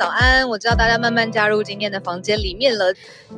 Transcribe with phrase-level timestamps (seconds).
[0.00, 0.48] 早安！
[0.48, 2.94] 我知道大家慢慢加入今天的房间里面了，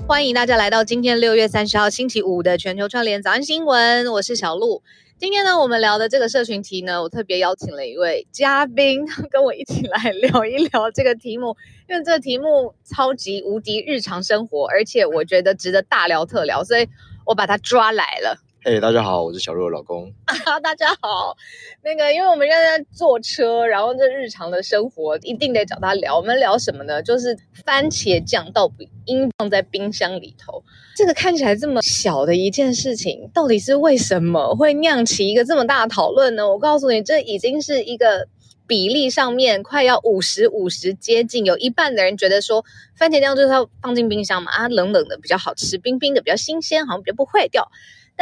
[0.07, 4.07] 欢迎大家来到今天六月三十号星期五的全球串联早安新闻。
[4.13, 4.81] 我是小鹿。
[5.19, 11.57] 今天呢，我们聊的这个社群题呢，我特别邀请了一位嘉宾跟我一起来聊一聊这个题目，
[11.89, 16.89] 因为这个题目超级无敌日常生活，而且我觉得值得大聊特聊，所以
[17.27, 18.39] 我把他抓来了。
[18.65, 20.13] 嘿，hey, 大家好，我是小鹿的老公。
[20.63, 21.37] 大家好，
[21.83, 26.17] 那个，因为我们现在坐车，然后这日常的生活一定得找他聊。
[26.17, 27.03] 我们聊什么呢？
[27.03, 30.63] 就是番茄酱到底应放在冰箱里头。
[30.95, 36.49] 这个看起来这么小的一件事情，到底是为什么会酿起一个这么大的讨论呢？
[36.49, 38.29] 我告诉你，这已经是一个
[38.69, 47.69] 比例上面快要五十五十接近，有一半的人觉得说番茄酱就是要放进冰箱嘛，啊，冷冷的比较好吃，冰冰的比较新鲜，好像比较不坏掉。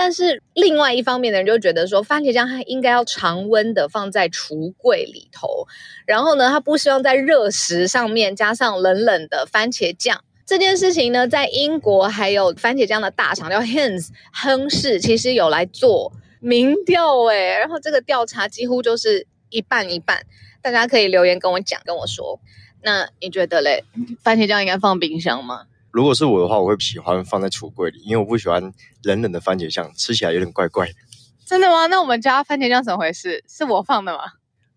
[0.02, 5.66] 但是另外一方面的人就觉得说，番茄酱它应该要常温的放在橱柜里头，
[6.06, 10.24] 然后呢，他不希望在热食上面加上冷冷的番茄酱。
[10.46, 20.22] 这件事情呢，在英国还有番茄酱的大厂叫 Hens 亨氏，其实有来做民调诶，然后这个调查几乎就是一半一半。
[20.62, 22.40] 大家可以留言跟我讲，跟我说，
[22.82, 23.84] 那你觉得嘞，
[24.22, 25.66] 番茄酱应该放冰箱吗？
[25.92, 28.62] 如果是我的话，我会喜欢放在橱柜里，因为我不喜欢
[29.02, 30.94] 冷冷的番茄酱，吃起来有点怪怪的。
[31.44, 31.86] 真的吗？
[31.86, 33.42] 那我们家番茄酱怎么回事？
[33.48, 34.20] 是我放的吗？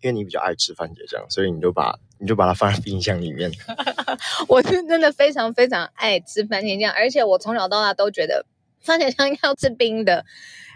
[0.02, 3.50] 因为你比较爱吃番茄酱，所以你就把你就把它放在冰箱里面。
[4.48, 8.44] 我是真的非常非常爱吃番茄酱，而且我从小到大都觉得
[8.80, 10.24] 番茄酱要吃冰的。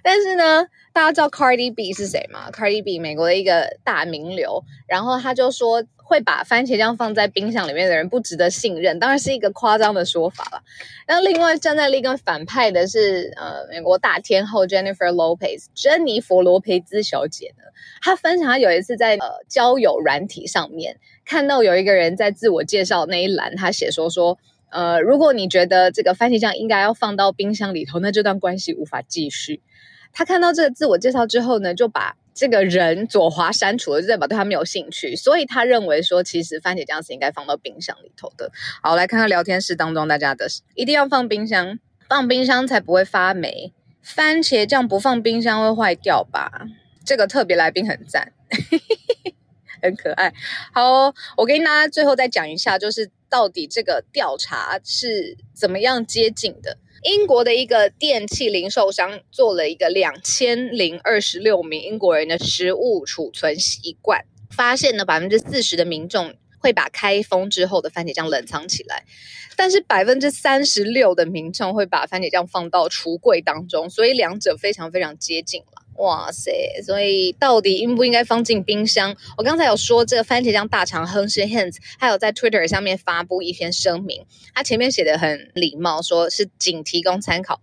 [0.05, 5.83] 但是呢，大家知道 Cardi B 是谁吗？Cardi B 美国的一个大名流，然后他就说。
[6.09, 10.63] 会把番茄酱放在冰箱里面的人不值得信任，当然是一个夸张的说法了。
[11.07, 17.65] 那另外站在另一个反派的是呃美国大天后 Jennifer Lopez 珍妮佛罗培兹小姐呢，
[18.01, 24.39] 她分享她有一次在呃交友软体上面看到有一个人在自我介绍那一栏，他写说说
[24.71, 29.61] 呃如果你觉得这个番茄酱应该要放到冰箱里头，那这段关系无法继续。
[30.15, 32.17] 他看到这个自我介绍之后呢，就把。
[32.39, 38.53] 这个人左滑删除了，就代表对他没有兴趣，所以他认为说，其实番茄酱是应该放到冰箱里头的。
[38.81, 40.47] 好，来看看聊天室当中大家的，
[40.77, 43.73] 一定要放冰箱，放冰箱才不会发霉。
[44.01, 46.49] 番茄酱不放冰箱会坏掉吧？
[47.05, 48.33] 这个特别来宾很赞，
[49.83, 50.33] 很可爱。
[50.73, 56.79] 好，我跟大家最后再讲一下，就是到底这个调查是怎么样接近的。
[57.03, 69.05] 英国的一个电器零售商做了一个两千零二十六名英国人的食物储存习惯，发现呢，百分之四十的民众会把开封之后的番茄酱冷藏起来，
[69.57, 75.88] 但是百分之三十六的民众会把番茄酱放到橱柜当中，所以两者非常非常接近了。
[75.99, 76.51] 哇塞！
[76.85, 79.15] 所以到底应不应该放进冰箱？
[79.37, 87.61] 我刚才有说，这个番茄酱大厂亨氏 Heinz 还有在 Twitter 上面发布一篇声明，他前面写的很礼貌，说是仅提供参考，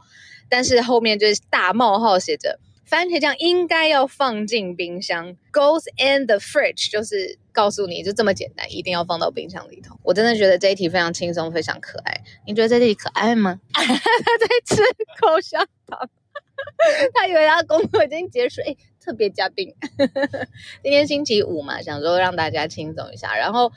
[0.49, 9.97] 但是后面就是大冒号写着番茄酱应该要放进冰箱，goes in the fridge，就是告诉你就这么简单，一定要放到冰箱里头。
[10.03, 12.21] 我真的觉得这一题非常轻松，非常可爱。
[12.45, 13.59] 你觉得这题可爱吗？
[13.73, 14.83] 在吃
[15.21, 16.09] 口香糖。
[17.13, 19.73] 他以为他工作已经结束，哎，特别嘉宾，
[20.83, 23.35] 今天星期五嘛，想说让大家轻松一下。
[23.35, 23.71] 然后，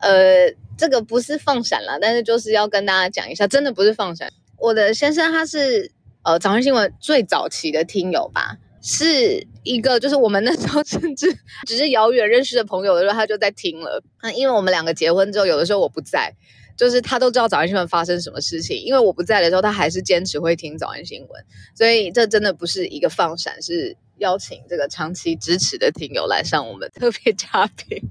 [0.00, 4.32] 呃，这个不是放闪了，但是就是要跟大家讲一下，真的不是放闪。
[4.58, 5.90] 我的先生他是
[6.22, 11.26] 呃早安新闻最早期的听友吧，是一个就是我们那时候甚至
[11.66, 14.02] 只是遥远认识的朋友的时候，他就在听了。
[14.22, 16.34] 那因为我们两个结婚之后，有的时候我不在。
[16.76, 28.10] 就是他都知道早安新闻发生什么事情，因为我不在的时候，他还是坚持会听早安新闻，所以这真的不是一个放闪，是邀请这个长期支持的听友来上我们特别嘉宾。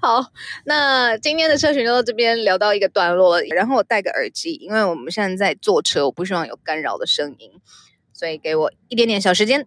[0.00, 0.30] 好，
[0.64, 7.50] 那今天的社群就到这边聊到一个段落了，然后我戴个耳机，因为我们现在在坐车，我不希望有干扰的声音，
[8.12, 9.66] 所以给我一点点小时间。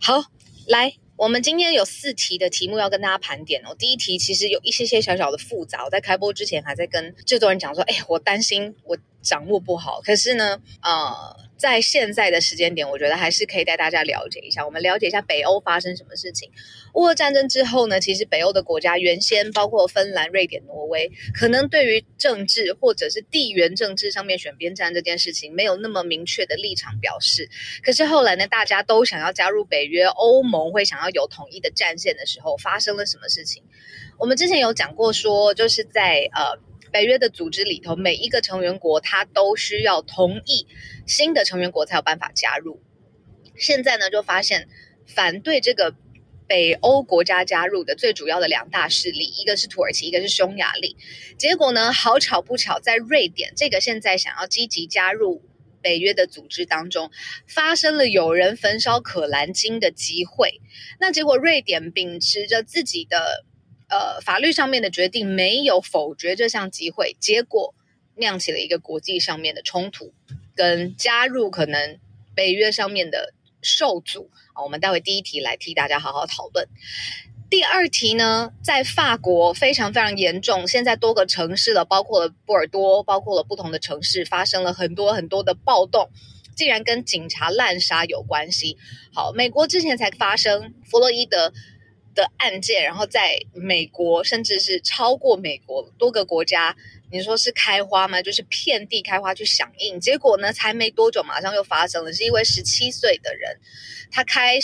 [0.00, 0.24] 好，
[0.66, 1.03] 来。
[1.16, 3.74] 我们今天有四题的题目要跟大家盘点哦。
[3.78, 10.00] 第一题其实有一些些小小的复杂，我在开播之前还在跟制作人讲说，哎，我担心我掌握不好。
[10.00, 11.43] 可是呢，呃。
[11.64, 14.66] 在现在的时间点，我觉得还是可以带大家了解一下。
[14.66, 16.50] 我们了解一下北欧发生什么事情。
[16.92, 27.48] 乌俄战争之后呢，其实北欧的国家原先包括芬兰、瑞典、挪威，可能对于政治或者是地缘政治上面选边站这件事情没有那么明确的立场表示。
[27.82, 33.62] 可是后来呢，大家都想要加入北约，欧盟会想要有统一的战线的时候，发生了什么事情？
[34.18, 36.73] 我们之前有讲过说，就是在呃。
[36.94, 40.68] 北约的组织里头，每一个成员国他都需要同意
[41.08, 42.80] 新的成员国才有办法加入。
[43.56, 44.68] 现在呢，就发现
[45.04, 45.92] 反对这个
[46.46, 50.96] 北欧国家加入的最主要的两大势力，一个是土耳其，一个是匈牙利。
[51.36, 55.42] 结果呢，好巧不巧，在瑞典这个现在想要积极加入
[55.82, 57.10] 北约的组织当中，
[57.48, 60.60] 发生了有人焚烧可兰经的集会。
[61.00, 63.44] 那结果，瑞典秉持着自己的
[63.94, 67.72] 呃法律上面的决定，没有否决这项集会，结果
[68.16, 70.12] 酿起了一个国际上面的冲突，
[70.56, 72.00] 跟加入可能
[72.34, 73.32] 北约上面的
[73.62, 74.28] 受阻。
[74.60, 76.66] 我们待会第一题来替大家好好讨论。
[77.48, 86.10] 第二题呢，在法国非常非常严重，现在多个城市了，包括了波尔多，包括了不同的城市，发生了很多很多的暴动，
[86.56, 88.76] 竟然跟警察滥杀有关系。
[89.12, 91.52] 好，美国之前才发生弗洛伊德
[92.14, 96.74] 的案件，然后在美国甚至是超过美国多个国家，
[97.10, 98.22] 你说是开花吗？
[98.22, 103.58] 就是遍地开花去响应，结果呢，才没多久，马上又发生了，是一位十七岁的人。
[104.10, 104.58] 他开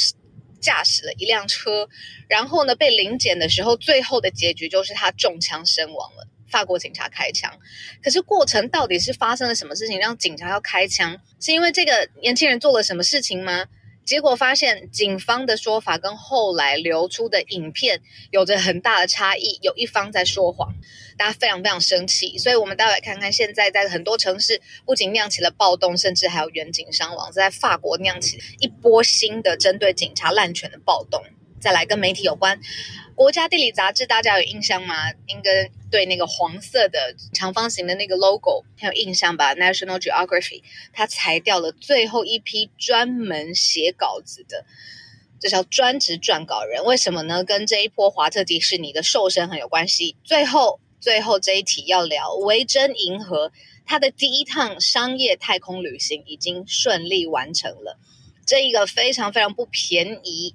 [0.61, 1.89] 驾驶了一辆车，
[2.29, 6.27] 然后呢，被临检的时候，最后的结局就是他中枪身亡了。
[6.51, 7.61] 法国警察开枪，
[8.03, 11.17] 可是过程到底是发生了什么事情，让警察要开枪？
[11.41, 13.67] 是因为这个年轻人做了什么事情吗？
[14.11, 18.03] 结果发现，警方的说法跟后来流出的影片
[18.33, 20.75] 有着很大的差异，有一方在说谎，
[21.17, 22.37] 大家非常非常生气。
[22.37, 31.23] 所以，我们待会看看，现在在很多城市不仅酿起了暴动，甚至还有远警伤亡，在法国酿起一波新的针对警察滥权的暴动。
[31.61, 32.59] 再来跟媒体有关。
[33.15, 34.95] 国家地理杂志大家有印象吗？
[35.27, 40.63] 应该对那个黄色的长方形的那个 logo 很有印象吧？National Geography
[40.93, 44.65] 它裁掉了最后一批专门写稿子的，
[45.39, 46.83] 这叫专职撰稿人。
[46.85, 47.45] 为什么呢？
[47.45, 50.17] 跟这一波华特迪士尼的瘦身很有关系。
[50.25, 53.53] 最后，最后这一题要聊维珍银河，
[53.85, 57.99] 它的第一趟商业太空旅行已经顺利完成了。
[58.47, 60.55] 这一个非常非常不便宜。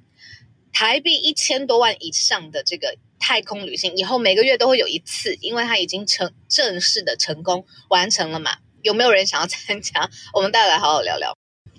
[0.75, 8.57] 台币一千多万以上的这个太空旅行，以后每个月都会有一次，因为它已经成正式的成功完成了嘛。
[8.81, 10.09] 有没有人想要参加？
[10.35, 11.33] 我们带来好好聊聊。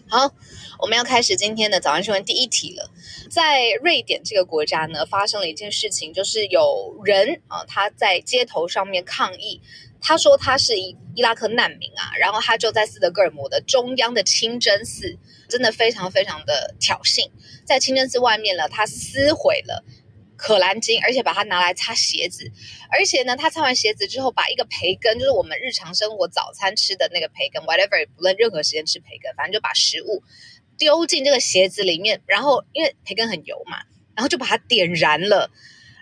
[0.09, 0.33] 好，
[0.79, 2.91] 我们要开始今天的早安新闻第一题了。
[3.31, 9.61] 在瑞典这个国家呢，发生了一件事情，就是有人啊，他在街头上面抗议。
[10.01, 17.31] 他说他是伊伊拉克难民啊，然后他就在斯德哥尔摩的中央的清真寺，真的非常非常的挑衅，
[17.65, 19.85] 在清真寺外面呢，他撕毁了
[20.37, 22.53] 可兰经，而且把它拿来擦鞋子，
[22.91, 30.23] 而且呢，他擦完鞋子之后，把一个培根，就是我们日常生活早餐吃的那个培根，whatever，不论任何时间吃培根，反正就把食物
[30.77, 33.79] 丢进这个鞋子里面，然后因为培根很油嘛，
[34.15, 35.51] 然后就把它点燃了。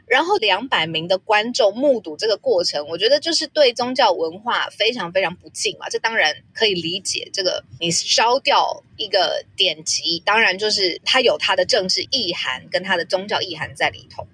[0.06, 5.89] 然后两百名的观众目睹这个过程，我觉得就是对宗教文化非常非常不敬嘛。
[5.89, 14.27] 这当然可以理解，这个你烧掉一个典籍，当然就是它有它的政治意涵跟它的宗教意涵在里头。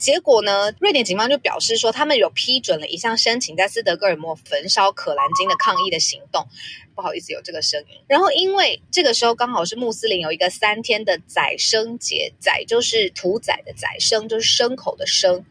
[0.00, 6.48] 结果呢，瑞典警方就表示说，他们有批准了一项申请，在斯德哥尔摩焚烧可兰经的抗议的行动。
[6.94, 7.96] 不好意思，有这个声音。
[8.08, 15.44] 然后，因为这个时候刚好是穆斯林有一个三天的宰牲节，宰就是屠宰的宰，牲就是牲口的牲。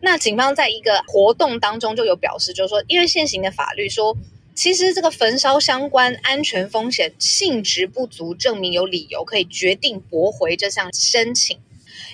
[0.00, 4.16] 那警方在一个活动当中就有表示，就是说，因为现行的法律说，
[4.54, 11.56] 其实这个焚烧相关安全风险性质不足，证明有理由可以决定驳回这项申请。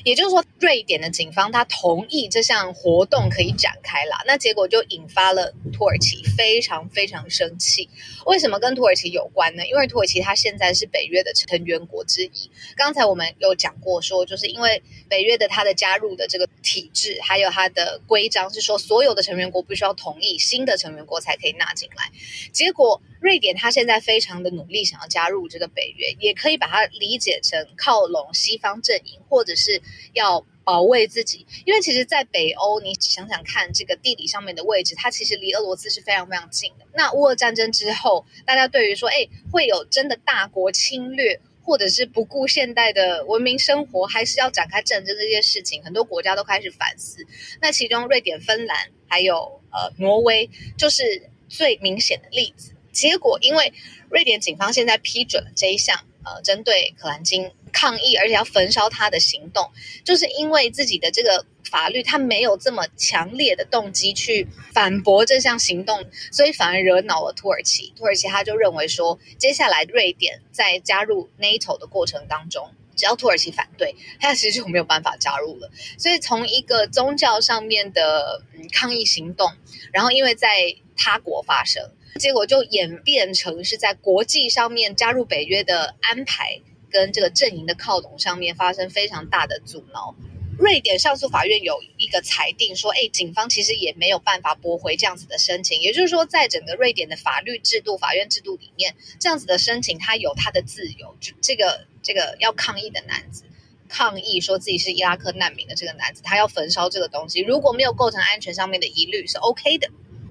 [0.05, 7.89] 也就是说，瑞典的警方他同意这项活动可以展开了，那结果就引发了土耳其非常非常生气。
[8.27, 9.67] 为什么跟土耳其有关呢？
[9.67, 12.51] 因为土耳其它现在是北约的成员国之一。
[12.77, 22.11] 刚才我们有讲过说，就是因为北约的它的加入的这个体制，还有它的规章是说，所有的成员国必须要同意新的成员国才可以纳进来。
[22.53, 29.81] 结果瑞典它现在非常的努力，想要加入这个北约，也可以把它理解成靠拢西方阵营，或者是。
[30.15, 36.87] 要保卫自己，因为其实，在北欧，你想想看，这个地理上面的位置，它其实离俄罗斯是非常非常近的。
[36.95, 47.25] 那乌俄战争之后，大家对于说，哎，会有真的大国侵略，或者是不顾现代的文明生活，还是要展开战争这些事情，很多国家都开始反思。
[47.61, 52.73] 那其中，瑞典、芬兰还有呃挪威，就是最明显的例子。
[52.99, 53.73] 结果，因为
[54.11, 56.05] 瑞典警方现在批准了这一项。
[56.25, 59.71] 呃，针对可兰经抗议，而且要焚烧他的行动，
[60.05, 67.95] 就是因为自己的这个法律，他没有这么强烈的动机去反驳这项行动，所以反而惹恼了土耳其。
[67.97, 75.71] 土耳其他就认为说，接下来瑞典在加入 NATO 的过程当中，只要土耳其反对，它其实就没有办法加入了。
[75.97, 79.50] 所以从一个宗教上面的嗯抗议行动，
[79.93, 81.90] 然后因为在他国发生。
[82.17, 86.61] 结果就演变成是在国际上面加入北约的安排
[86.91, 90.15] 跟这个阵营的靠拢上面发生非常大的阻挠。
[90.59, 95.81] 瑞典上诉法院有一个裁定说，哎，警方其实也没有办法驳回这样子的申请。
[95.81, 101.17] 也就是说，在整个瑞典的法律制度、法院制度里面，这样子的申请，他有他的自由。
[101.21, 103.45] 就这个这个要抗议的男子，
[103.88, 109.88] 抗议说自己是伊拉克难民的这个男子，他要焚烧这个东西，如果没有构成安全上面的疑虑，是 OK 的。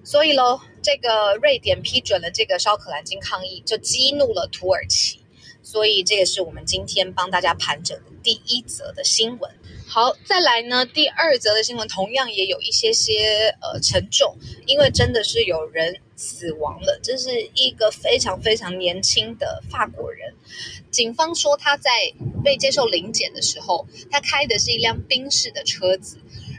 [0.07, 5.19] 所以喽，这个瑞典批准了这个烧可兰经抗议，就激怒了土耳其。
[5.61, 9.51] 所以这也是我们今天帮大家盘整的第一则的新闻。
[9.85, 14.33] 好，再来呢，第二则的新闻同样也有一些些呃沉重，
[14.65, 16.97] 因为真的是有人死亡了。
[17.03, 20.33] 这是一个非常非常年轻的法国人，
[20.89, 21.91] 警方说他在
[22.45, 26.17] 被接受临检的时候，他开的是一辆宾士的车子。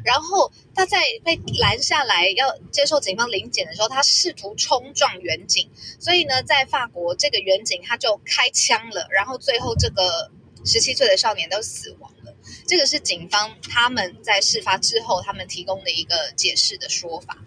[0.08, 5.68] 然后他在被拦下来要接受警方临检的时候，他试图冲撞远警，
[6.00, 10.30] 所以呢，在法国这个远警他就开枪了，然后最后这个
[10.64, 12.10] 十七岁的少年都死亡。
[12.66, 17.38] 这个是警方他们在事发之后他们提供的一个解释的说法，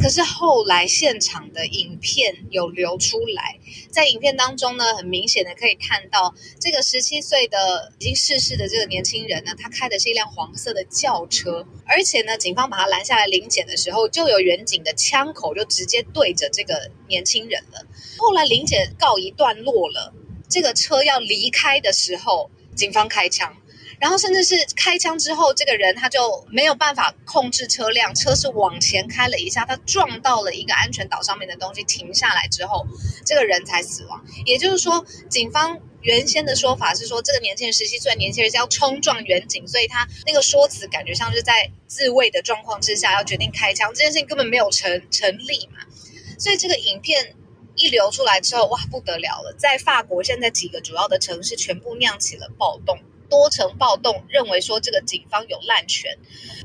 [0.00, 3.58] 可是后来现场的影片有流出来，
[3.90, 17.86] 在影片当中呢，很明显的可以看到这个十七岁的已经逝世的这个年轻人呢，他开的是一辆黄色的轿车，而且呢，警方把他拦下来临检的时候，就有远警的枪口就直接对着这个年轻人了。
[18.18, 20.12] 后来临检告一段落了，
[20.48, 23.56] 这个车要离开的时候，警方开枪。
[24.00, 32.86] 然后甚至是开枪之后，这个人他就没有办法控制车辆，车是往前开了一下，他撞到了一个安全岛上面的东西，停下来之后，
[33.26, 34.24] 这个人才死亡。
[34.46, 45.80] 也就是说，警方原先的说法是说，这个年轻人十七岁年轻人是要冲撞员警，所以他那个说辞感觉像是在自卫的状况之下要决定开枪，这件事情根本没有成成立嘛。
[46.38, 47.34] 所以这个影片
[47.74, 52.96] 一流出来之后，哇，不得了了，在法国现在几个主要的城市全部酿起了暴动。
[53.28, 56.16] 多城暴动，认为说这个警方有滥权。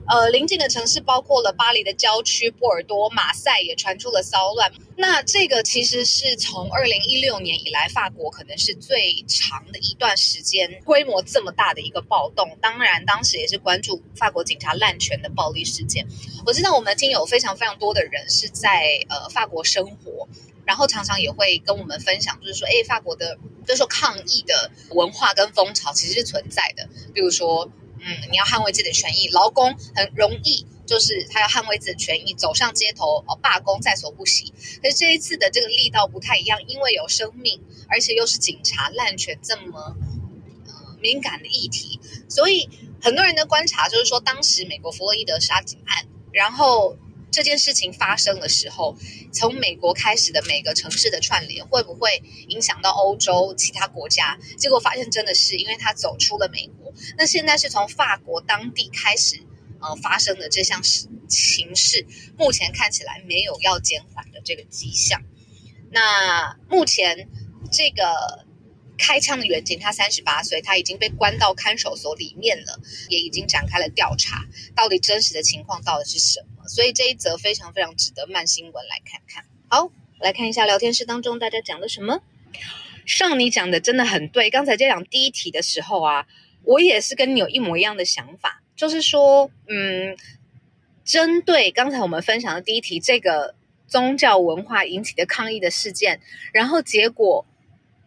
[0.08, 4.72] 呃，邻近的城市包括了巴黎的郊区、波尔多、马赛，也传出了骚乱。
[4.98, 12.58] 那这个其实是从二零一六年以来，法国可能是最长的一段时间，规模这么大的一个暴动。
[12.62, 16.06] 当然，当时也是关注法国警察滥权的暴力事件。
[16.46, 20.28] 我知道我们听友非常非常多的人是在呃法国生活。
[20.66, 26.88] 然后常常也会跟我们分享，就是说，哎，法国的，就是说抗议的文化跟风潮其实是存在的。
[27.14, 34.54] 比如说，嗯，你要捍卫自己的权益，劳工很容易，就是他要捍卫自己的权益，走上街头哦，罢工在所不惜。
[34.82, 39.98] 可是这一次的这个力道不太一样，因为有生命，而且又是警察滥权这么
[40.68, 42.70] 呃敏感的议题，所以
[43.02, 46.98] 很多人的观察就是说，当时美国弗洛伊德杀警案，然后。
[47.34, 48.96] 这件事情发生的时候，
[49.32, 54.38] 从美国开始的每个城市的串联，会不会影响到欧洲其他国家？
[54.58, 56.94] 结果发现真的是，因为他走出了美国。
[57.18, 59.42] 那现在是从法国当地开始，
[59.82, 62.06] 呃，发生的这项事情势，
[62.38, 65.24] 目前看起来没有要减缓的这个迹象。
[65.92, 67.28] 那目前
[67.72, 68.46] 这个。
[68.98, 74.46] 开枪的员警，他三十八岁，他已经被关到看守所里面了，也已经展开了调查，
[74.76, 76.68] 到底真实的情况到底是什么？
[76.68, 79.46] 所以这一则非常非常值得慢新闻来看看。
[79.68, 82.22] 好，来看一下聊天室当中大家讲了什么。
[83.06, 86.28] 上你讲的真的很对，刚才在讲第一题的时候啊，
[86.64, 90.16] 我也是跟你有一模一样的想法，就是说，嗯，
[91.04, 93.56] 针对刚才我们分享的第一题这个
[93.88, 96.22] 宗教文化引起的抗议的事件，
[96.54, 97.46] 然后结果。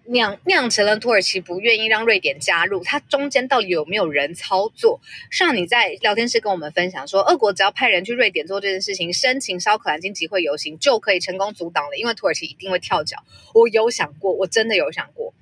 [0.09, 5.01] 酿酿成了土耳其不愿意让瑞典加入，它中间到底有没有人操作？
[5.31, 13.25] 上你在聊天室跟我们分享说，俄国只要派人去瑞典做这件事情，申请烧可兰经集会游行就可以成功阻挡了，因为土耳其一定会跳脚。
[13.55, 15.35] 我有想过，我真的有想过。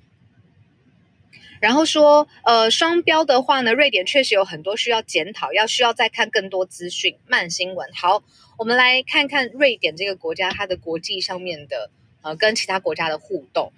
[1.61, 7.15] 然后说，呃，双标的话呢，瑞典确实有很多需要检讨，要需要再看更多资讯。
[7.27, 8.23] 慢新闻，好，
[8.57, 11.89] 我们来看看瑞典这个国家它的国际上面的
[12.21, 13.71] 呃跟其他国家的互动。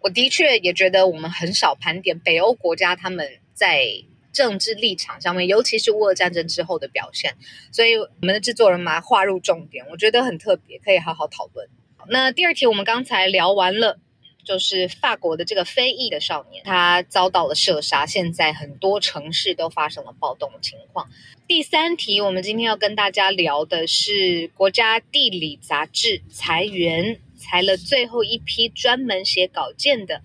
[0.00, 3.86] 我的确也觉得我们很少盘点北欧国家他们在
[4.32, 7.34] 政治立场上面，尤其是乌俄战争之后的表现，
[7.72, 11.68] 所以我们的制作人把它划入重点，我觉得很特别，可以好好讨论。
[12.08, 13.98] 那第二题我们刚才聊完了，
[14.44, 21.10] 就是法国的这个非裔的少年，他遭到了射杀，现在很多城市都发生了暴动的情况。
[21.48, 27.18] 第三题我们今天要跟大家聊的是国家地理杂志裁员。
[27.38, 30.20] 裁了最后一批专门写稿件的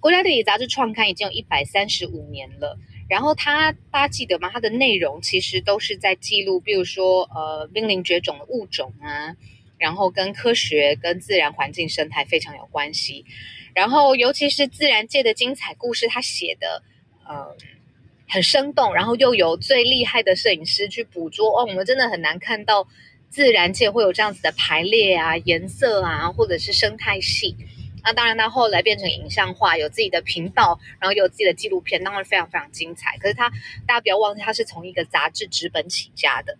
[0.00, 2.78] 国家地理杂志创刊已经有一百三十五年了。
[3.08, 4.50] 然后它大家记得吗？
[4.52, 9.36] 它的内容其实都是在记录，比如说呃濒临绝种的物种啊，
[9.78, 13.24] 然后跟科学、跟自然环境生态非常有关系。
[13.74, 16.82] 然后尤其是自然界的精彩故事，它写的
[17.28, 17.56] 呃
[18.28, 22.88] 很生动，然后又有最厉害的摄影师去捕捉哦，我们真的很难看到
[23.30, 27.54] 自然界会有这样子的排列啊、颜色啊，或者是生态系。
[28.02, 33.18] 那当然，它后来变成影像化，有自己的频道，然后有自己的纪录片，当然非常非常精彩。
[33.18, 33.50] 可是他，
[33.84, 36.56] 大家不要忘记，他是从一个杂志纸本起家的。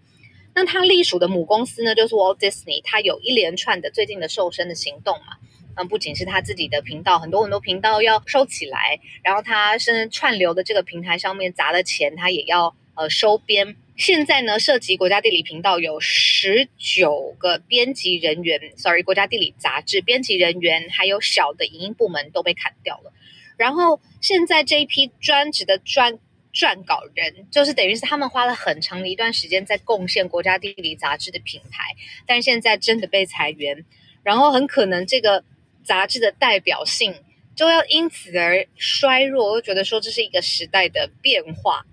[0.54, 5.37] 那他隶属的母公司呢，就是 Walt Disney，他有一连串的最近的瘦身的行动嘛。
[5.76, 13.76] 嗯，不仅是他自己的频道，很多很多频道要收起来，然后他甚至串流的这个平台上面砸的钱，他也要呃收编。
[13.97, 23.12] 现在呢，涉及国家地理频道有十九个编辑人员，sorry，国家地理杂志编辑人员，还有小的影音部门都被砍掉了。
[23.57, 26.19] 然后现在这一批专职的专
[26.53, 31.95] 撰稿人，就是等于是他们花了很长的一段时间在贡献国家地理杂志的品牌，
[32.26, 33.85] 但现在真的被裁员，
[34.23, 35.45] 然后很可能这个。
[35.87, 37.15] 杂志的代表性
[37.55, 41.87] 就要因此而衰弱，我就觉得说这是一个时代的变化。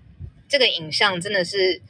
[0.48, 1.80] 这个影像真的是，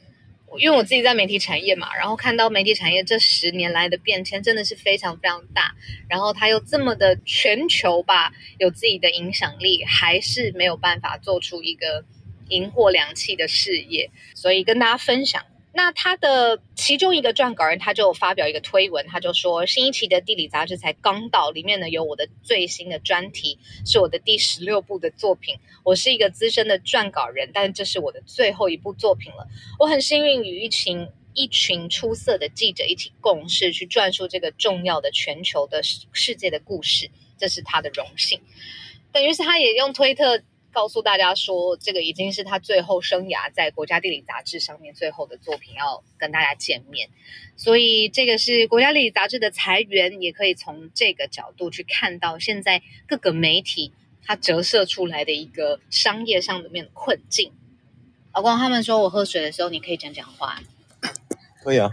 [0.57, 5.75] 因为我自己在媒体产业嘛，然后看到媒体产业这十年来的变迁真的是非常非常大。
[6.07, 12.05] 然后它又这么的全球吧，有自己的影响力，还是没有办法做出一个
[12.49, 14.09] 银货两气的事业。
[14.33, 15.43] 所以跟大家分享。
[15.77, 25.57] 那他的其中一个撰稿人，他就发表一个推文，他就说新一期的地理杂志才刚到，里面呢有我的最新的专题，是我的第十六部的作品。
[25.83, 29.49] 我是一个资深的撰稿人，但这是我的最后一部作品了。
[29.77, 38.39] 我很幸运与一群一群出色的记者一起共事，去撰述这个重要的全球的世界的故事，这是他的荣幸。
[39.11, 40.41] 等于是他也用推特。
[40.75, 47.07] 告诉大家说，这个已经是他最后生涯在国家地理杂志上面最后的作品，要跟大家见面。
[47.55, 57.53] 所以，这个是国家地理杂志的裁员，也可以从这个角度去看到现在各个媒体它折射出来的一个商业上面的困境。
[58.33, 60.59] 老公，他们说我喝水的时候，你可以讲讲话。
[61.63, 61.89] 可以啊，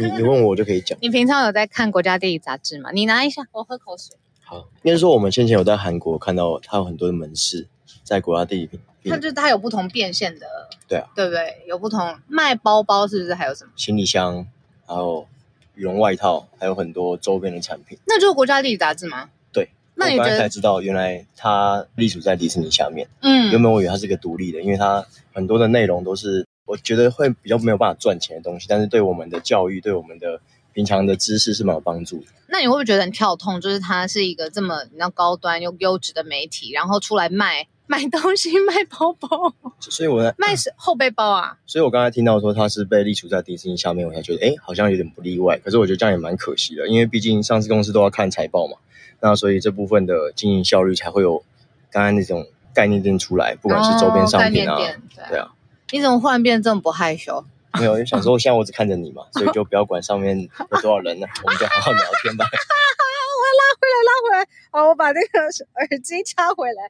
[0.00, 0.98] 你你问我，我就可以讲。
[1.00, 2.90] 你平常有在看国家地理杂志吗？
[2.92, 4.16] 你拿一下，我喝口水。
[4.42, 7.68] 好，应该说我们先前有在韩国看到它有很多的门市。
[8.10, 8.68] 在国家地
[9.02, 10.46] 理，它就它有不同变现的，
[10.88, 11.62] 对啊，对不对？
[11.68, 14.44] 有不同卖包包，是不是还有什么行李箱，
[14.84, 15.28] 还有
[15.76, 17.96] 羽绒外套，还有很多周边的产品。
[18.08, 19.30] 那就是国家地理杂志吗？
[19.52, 23.06] 对，那你觉才才知道，原来它隶属在迪士尼下面。
[23.20, 30.40] 嗯，原本我以为它是一个独立的，因为它很多的内容都是我觉得会比较没有办法赚钱的东西，但是对我们的教育，对我们的。
[30.72, 32.26] 平常的知识是蛮有帮助的。
[32.46, 33.60] 那你会不会觉得很跳痛？
[33.60, 41.58] 就是它是一个这么你要高端又优质的媒体，然后出来卖卖东西、 卖包包，所以我在卖是后背包啊。
[41.66, 45.58] 所以我刚才听到说他是被立储在迪士尼下面，我才觉得哎，好像有点不例外。
[45.58, 48.76] 可是我觉得这样也蛮可惜的，因为毕竟上市公司都要看财报嘛。
[49.18, 51.42] 那所以这部分的经营效率才会有
[51.90, 55.50] 刚刚那种概念店出来，不管是周边商品啊，对啊，对啊。
[55.90, 57.44] 你怎么忽然变得这么不害羞？
[57.80, 62.46] 没有，就想说现在我只看着你嘛，所以就不要管上面有多少人了，我们就好好聊天吧。
[62.54, 64.48] 我要拉回来，拉回来。
[64.70, 66.88] 好，我把那个耳机插回来。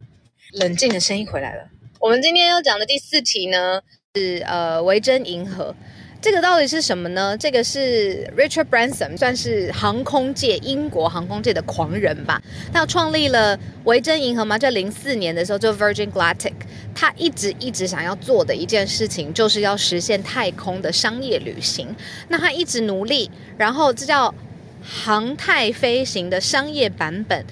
[0.53, 1.69] 冷静的声音回来了。
[1.99, 3.81] 我们今天要讲的第四题呢，
[4.15, 5.75] 是呃维珍银河。
[6.23, 7.35] 这个到底是什么呢？
[7.39, 12.43] 这个是 Richard Branson，算是航空界英国航空界的狂人吧。
[12.71, 16.53] 他创立了维珍银河嘛，在零四年的时候就 Virgin Galactic。
[16.95, 21.95] 他一直一直想要做的一件事情，就是要实现太空的商业旅行。
[22.29, 24.35] 那他一直努力，然后这叫
[24.83, 27.47] 航太飞行的商业版本。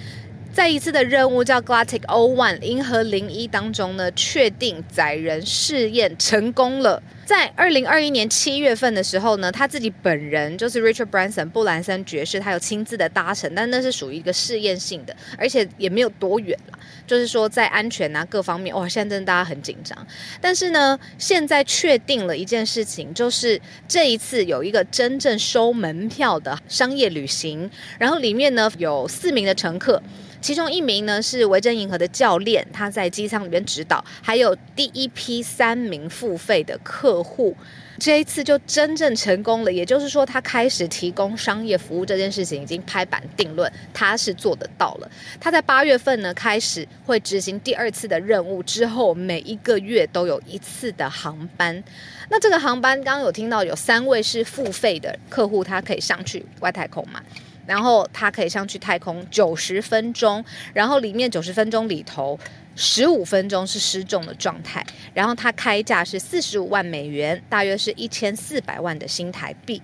[0.58, 7.00] 在一次的任务叫 Galactic O One 银河零一当中呢，确定载人试验成功了。
[7.24, 16.78] 在二零二一年七月份的时候呢，他自己本人就是 Richard Branson 布兰森爵士，他有亲自的搭乘，但那是属于一个试验性的，而且也没有多远了。
[17.06, 19.96] 就是说在安全啊各方面，哇，现在真的大家很紧张。
[20.40, 30.02] 但是呢，现在确定了一件事情，就是这一次有一个真正收门票的商业旅行，然后里面呢有四名的乘客。
[30.40, 37.57] 其中一名呢是维珍银河的教练，他在机舱里面指导，还有第一批三名付费的客户，
[37.98, 39.72] 这一次就真正成功了。
[39.72, 45.11] 也就是说，他开始提供商业服务这件事情已经拍板定论，他是做得到了。
[45.40, 51.83] 他在八月份呢开始会执行第二次的任务，之后每一个月都有一次的航班。
[52.31, 57.20] 那这个航班刚刚有听到有三位是付费的客户，他可以上去外太空嘛？
[57.68, 62.37] 然后它可以上去太空九十分钟，然后里面九十分钟里头
[62.74, 69.83] 十五分钟是失重的状态，然后它开价是四十五万美元，大约是一千四百万的新台币。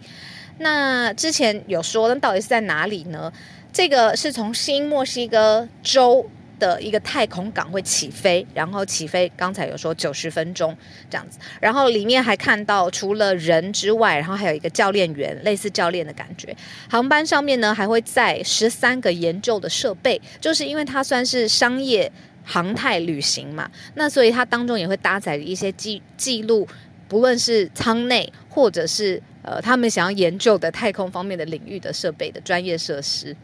[0.58, 3.32] 那之前有说，那到底是在哪里呢？
[3.72, 10.76] 这个是从新墨西哥州的一个太空港会起飞，然后起飞刚才有说九十分钟
[11.10, 16.56] 这样子，然后里面还看到除了人之外，然后还有一个教练员，类似教练的感觉。
[16.88, 22.10] 航班上面呢还会载十三个研究的设备，就是因为它算是商业
[22.44, 26.66] 航太旅行嘛，那所以它当中也会搭载一些记记录，
[27.08, 33.34] 不论是舱内或者是呃他们想要研究的太空方面的领域的设备的专业设施。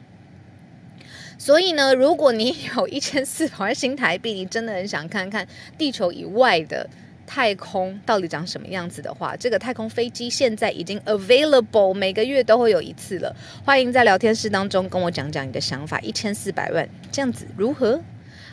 [1.41, 5.49] 所以呢，如果你有一千四百万新台币，你真的很想看看
[5.79, 6.87] 地球以外的
[7.27, 13.35] 太空到底长什么样子的话， 这个太空飞机现在已经 available，每个月都会有一次了。
[13.65, 17.99] 欢迎在聊天室当中跟我讲讲你的想法，一千四百万这样子如何？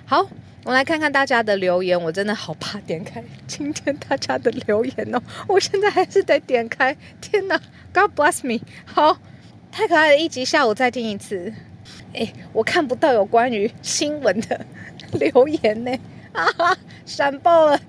[0.06, 0.22] 好，
[0.64, 2.02] 我们来看看大家的留言。
[2.02, 6.96] 我真的好怕点开今天大家的留言哦， 我现在还是得点开。
[7.20, 7.62] 天哪
[7.94, 8.62] ，God bless me！
[8.86, 9.18] 好，
[9.74, 11.52] 太可爱的一集，下午再听一次。
[12.14, 14.66] 哎，我看不到有关于新闻的
[15.14, 15.92] 留言呢，
[16.34, 17.80] 啊哈，闪爆了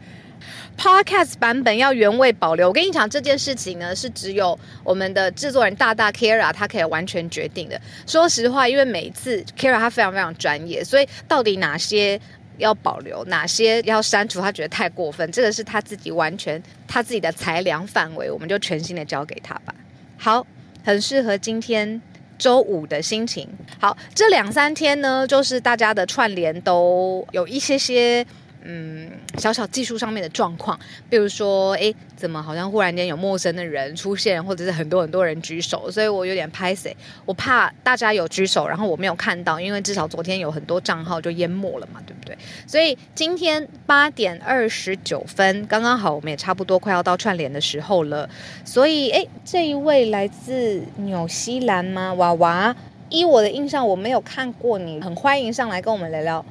[0.76, 2.68] ！Podcast 版本要原味保留。
[2.68, 7.80] 我跟你讲这件事情呢，是只有我们的制作人大大 Kara 他可以完全决定的。
[8.06, 12.20] 说实话，因为每一次 Kara 他非常非常专业，所以到底哪些
[12.58, 19.74] 要保留，哪些要删除，他觉得太过分，这个是他自己完全他自己的裁量范围，我们就全新的交给他吧。
[20.16, 20.46] 好，
[20.84, 22.00] 很适合今天。
[22.38, 23.48] 周五的心情。
[23.78, 28.24] 好，这两三天呢，就是大家的串联都有一些些
[28.62, 42.36] 嗯小小技术上面的状况，比如说诶，怎么好像忽然间有陌生的人出现，或者是很多很多人举手，所以我有点拍谁，我怕大家有举手，然后我没有看到，因为至少昨天有很多账号就淹没了嘛，对不对？
[42.66, 48.28] 所以今天八点二十九分，刚刚好，我们也差不多快要到串联的时候了。
[48.64, 52.12] 所以，诶，这一位来自纽西兰吗？
[52.14, 52.74] 娃娃，
[53.08, 56.44] 依我的印象，我没有看过你，很欢迎上来跟我们聊聊。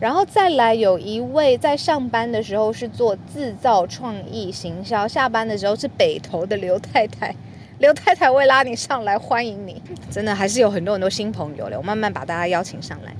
[0.00, 7.34] 然后再来有一位在上班的时候是做制造创意行销，下班的时候是北投的刘太太。
[7.78, 9.80] 刘太太，会拉你上来，欢迎你。
[10.10, 13.14] 真的还是有很多很多新朋友的，我慢慢把大家邀请上来，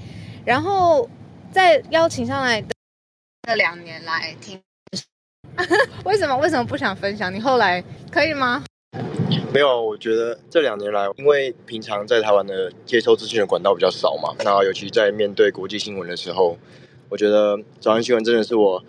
[0.45, 1.09] 然后。
[1.51, 2.69] 再邀请上来的
[3.49, 4.61] 这两年来听，
[6.05, 7.35] 为什么为什么不想分享？
[7.35, 8.63] 你后来可以吗？
[9.53, 16.57] 没有，我觉得这两年来，因为平常在台湾的接收资讯的管道比较少嘛，那尤其在面对国际新闻的时候，
[17.09, 18.83] 我觉得早安新闻真的是我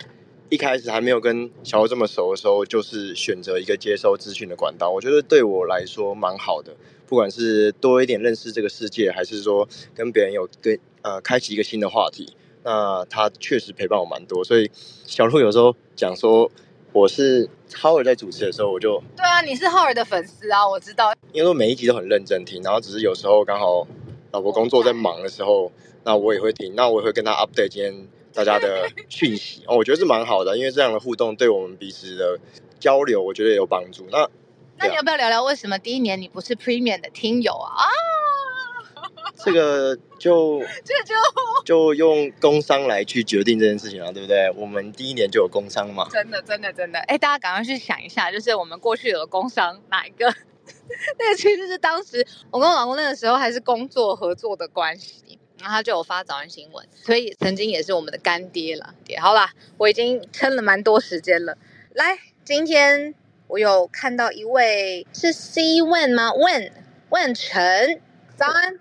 [0.49, 4.89] 一开始还没有跟小欧这么熟的时候，就是选择一个接收资讯的管道。
[4.89, 12.35] 我觉得对我来说蛮好的，不管是多一点认识这个世界，还是说跟别人有跟呃开启一个新的话题。
[12.61, 14.69] 那他确实陪伴我蛮多，所以
[15.05, 16.51] 小鹿有时候讲说
[16.91, 21.13] 我是浩尔在主持的时候，我就对啊，你是浩尔的粉丝啊，我知道。
[21.31, 23.87] 因为我每一集都很认真听，然后只是有时候刚好
[24.31, 25.71] 老婆工作在忙的时候，
[26.03, 32.39] 那我也会听，那我也会跟他 update 今天大家的讯息 哦，我觉得是蛮好的，因为这样的互动对我们彼此的
[32.79, 34.05] 交流，我觉得也有帮助。
[34.11, 34.27] 那
[34.77, 37.83] 那你要不要聊聊为什么第一年你不是 Premium 的听友啊？
[37.83, 37.85] 啊
[39.43, 41.15] 这个就 这个就
[41.65, 44.51] 就用工商来去决定这件事情了，对不对？
[44.55, 46.07] 我们第一年就有工商嘛。
[46.11, 46.99] 真的，真的，真的。
[46.99, 50.25] 哎，大家赶快去想一下，就是我们过去有工商哪一个？
[51.17, 58.93] 那个其实是当时我跟我老公那个时候还是工作合作的关系，然后他就有发早安新闻，所以曾经也是我们的干爹了。
[59.03, 61.57] 爹，好啦，我已经撑了蛮多时间了。
[61.93, 63.15] 来，今天
[63.47, 66.71] 我有看到一位是 C Wen 吗？Wen
[67.09, 68.01] Wen 陈，
[68.35, 68.79] 早安。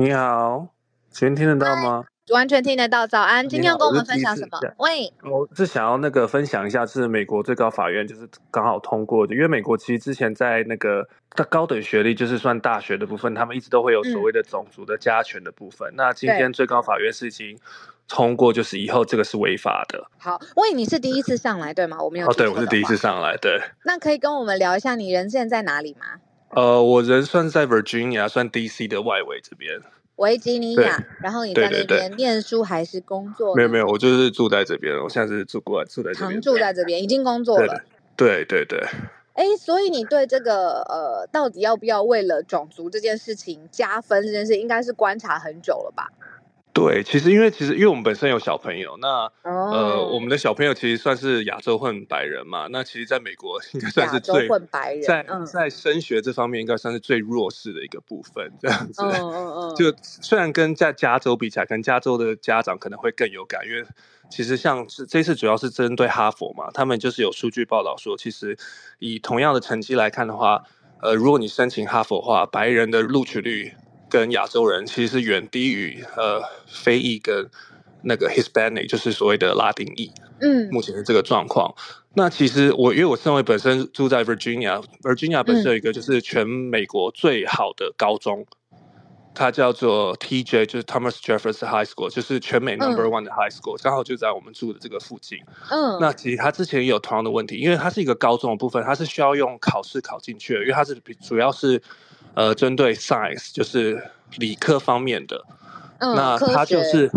[0.00, 0.68] 你好，
[1.10, 2.04] 请问听得到吗？
[2.32, 3.04] 完全听得到。
[3.04, 4.56] 早安，今天要跟我们分享什么？
[4.76, 11.04] 喂，我是想要那个分享一下，是美国最高法院就是刚好通过的，因为美国其实之前在那个
[11.50, 15.90] 高等学历，就是算大学的部分，他们一直都会有所谓的种族的加权的部分。
[15.90, 17.58] 嗯、那今天最高法院是已经
[18.06, 20.08] 通过，就是以后这个是违法的。
[20.16, 22.00] 好，喂，你是第一次上来对吗？
[22.00, 22.28] 我没有。
[22.28, 23.60] 哦，对，我是第一次上来，对。
[23.84, 26.20] 那可以跟我们聊一下你人现在在哪里吗？
[26.50, 29.80] 呃，我人算在 Virginia，算 DC 的外围这边。
[30.16, 33.54] 维吉尼亚，然后你在那边念书还是工作？
[33.54, 37.84] 没有没有，我就是住在这边，我现在是住过来住在这边，常住在这边，已经工作了。
[38.16, 38.82] 对对对。
[39.34, 46.08] 哎，所以你对这个呃，到底要不要为了种族这件事情加分这件事，应该是观察很久了吧？
[46.72, 49.72] 对，其实因为其实因为我们本身有小朋友，那、oh.
[49.74, 52.68] 呃，我们的小朋友其实算是亚洲混白人嘛。
[52.70, 58.52] 那其实，在美国应该算是最混白人，在、嗯、在升学这方面，应该算是最弱势的一个部分。
[58.60, 59.74] 这样子，嗯嗯嗯。
[59.74, 63.84] 就虽然跟在加州比起来，跟加州的家长可能会更有感，因为
[64.30, 68.56] 其实像是这次主要是针对哈佛嘛，他们就是有数据报道说，其实
[69.00, 70.62] 以同样的成绩来看的话，
[71.02, 73.72] 呃，如果你申请哈佛的话，白人的录取率。
[74.08, 77.48] 跟亚洲人其实是远低于呃非裔跟
[78.02, 80.10] 那个 Hispanic，就是所谓的拉丁裔。
[80.40, 81.74] 嗯，目前的这个状况。
[82.14, 88.40] 那其实我因为我身为本身住在 Virginia，Virginia 本身有一个就是全美国最好的高中。
[88.40, 88.46] 嗯
[89.34, 95.38] 它叫做 TJ，就是 Thomas Jefferson High School，就是全美 Number One 的 High School，刚、嗯、好就在我们住的这个附近。
[95.70, 101.80] 嗯，那其实它之前也有同样的问题，因为它是一个高中的部分，它是需要用考试考进去的，因为它是主要是
[102.38, 104.00] 呃针对 Science，就是
[104.36, 105.44] 理科方面的。
[105.98, 107.10] 嗯，那他就是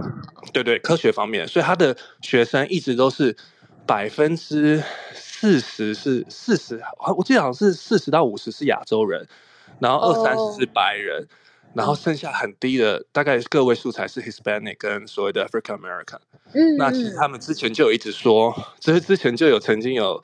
[0.52, 3.38] 对对科学方面，所以他的学生一直都是
[3.86, 6.82] 百分之四十是四十，
[7.16, 9.28] 我记得好像是四十到五十是亚洲人，
[9.78, 11.22] 然后二三十是白人。
[11.22, 11.38] 哦
[11.74, 16.20] 然后剩下很低的，大概个位数才是 Hispanic 跟所谓的 African American。
[16.52, 20.22] 嗯，那其实他们之前就有一直说，其实之前就有曾经有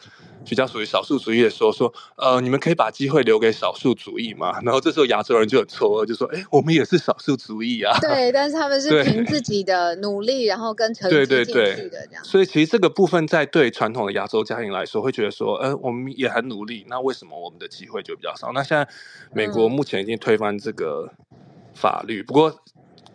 [0.47, 4.59] 比较属于少数族裔的说说，呃，你们可以把机会留给少数族裔嘛。
[4.65, 7.97] 然后这时候亚洲人就很错愕，就说，哎，我们也是少数族裔啊。
[7.99, 12.23] 对， 但是他们是凭自己的努力，然后跟成绩进去的这样。
[12.23, 18.51] 所以其实这个部分在对传统的亚洲家庭来说，会觉得说，呃，我们也很努力，那为什么我们的机会就比较少？
[18.53, 18.87] 那现在
[19.33, 21.11] 美国目前已经推翻这个。
[21.79, 22.51] 法律，不过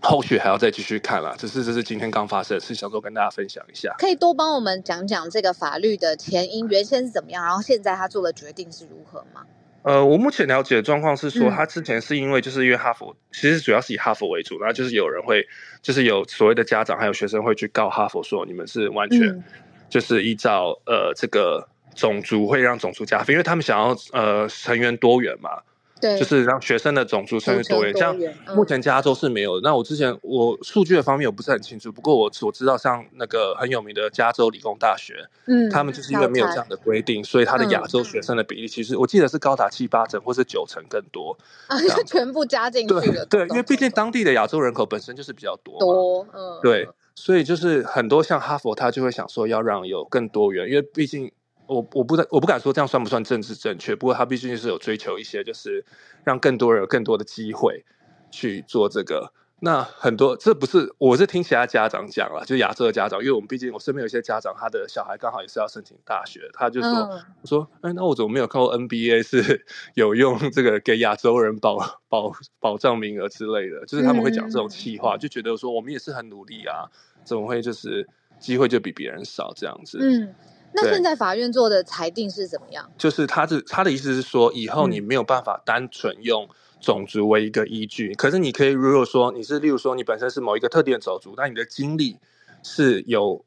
[0.03, 1.35] 后续还要再继续看啦。
[1.38, 3.95] 只是这是今天刚发生的事，想说跟大家分享一下。
[3.99, 9.43] 可以多帮我们讲讲这个法律的前因，原先是怎么样，然后现在他做的决定是如何吗？
[9.83, 15.45] 呃，我目前了解的状况是说，他之前是因为就是因为哈佛，嗯、其实主要是以哈佛为主，然后就是有人会，
[15.81, 19.43] 就是有所谓的家长还有学生会去告哈佛说，你们是完全
[19.88, 25.62] 就是依照、嗯、呃这个种族会让种族加分，因为他们想要呃成员多元嘛。
[26.03, 28.17] 对，就是让学生的种族生育多元，像
[28.57, 29.61] 目前加州是没有的。
[29.61, 41.38] 嗯、那我之前我数据的方面我不是很清楚，不过我所知道，像那个很有名的加州理工大学，嗯，他们就是因为没有这样的规定，所以他的亚洲学生的比例其实我记得是高达七八成或是九成更多
[41.69, 43.25] 啊，就 全部加进去了。
[43.27, 51.31] 对，对，因为毕竟当地的亚洲人口本身就是比较多，多，嗯，对，所以就是很多像哈佛，他就会想说要让有更多元，因为毕竟。
[51.73, 55.85] 我我不我不敢说这样算不算政治正确，不过他毕竟是有追求一些，就是
[56.25, 57.85] 让更多人有更多的机会
[58.31, 59.33] 去做这个。
[59.65, 73.87] 那很多这不是我是听其他家长讲了，就亚洲的家长，因为我们毕竟我身边有些家长，他的小孩刚好也是要申请大学，他就说、嗯、我说哎，那我怎么没有看过 NBA 是 有用这个给亚洲人保保保障名额之类的？
[73.87, 76.91] 就是他们会讲这种气话，嗯、就觉得说我们也是很努力啊，
[77.23, 78.09] 怎么会就是
[78.41, 79.99] 机会就比别人少这样子？
[80.03, 80.35] 嗯。
[80.75, 82.91] 那现在法院做的裁定是怎么样？
[82.99, 86.49] 就是他是他的意思是说，以后你没有办法单纯用
[86.81, 92.17] 种族为一个依据，嗯、可是你可以如果说你是，例如说你本身是某一个特定的种族，但你的经历
[92.63, 93.45] 是有。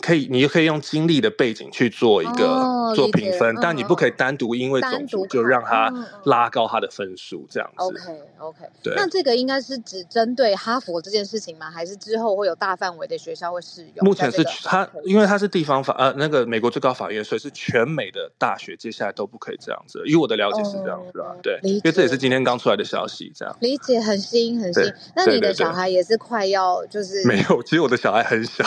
[0.00, 5.92] 可以，你就可以用经历的背景去做一个、哦、做评分，嗯、但你不可以单独因为种族就让他
[6.24, 7.84] 拉高他的分数这样子。
[7.84, 8.94] OK OK，对。
[8.96, 11.70] 那这个应该是只针对哈佛这件事情吗？
[11.70, 14.04] 还是之后会有大范围的学校会适用？
[14.04, 20.02] 目前是他，因为他是地方法呃那个美国最高法院，所以是全美的大学接下来都不可以这样子。
[20.06, 24.82] 以我的了解是这样子啊，哦、对，因为这也是今天刚出来的消息，这样理解很新很新。
[25.14, 27.62] 那你的小孩也是快要就是没有？
[27.62, 28.64] 其实我的小孩很小，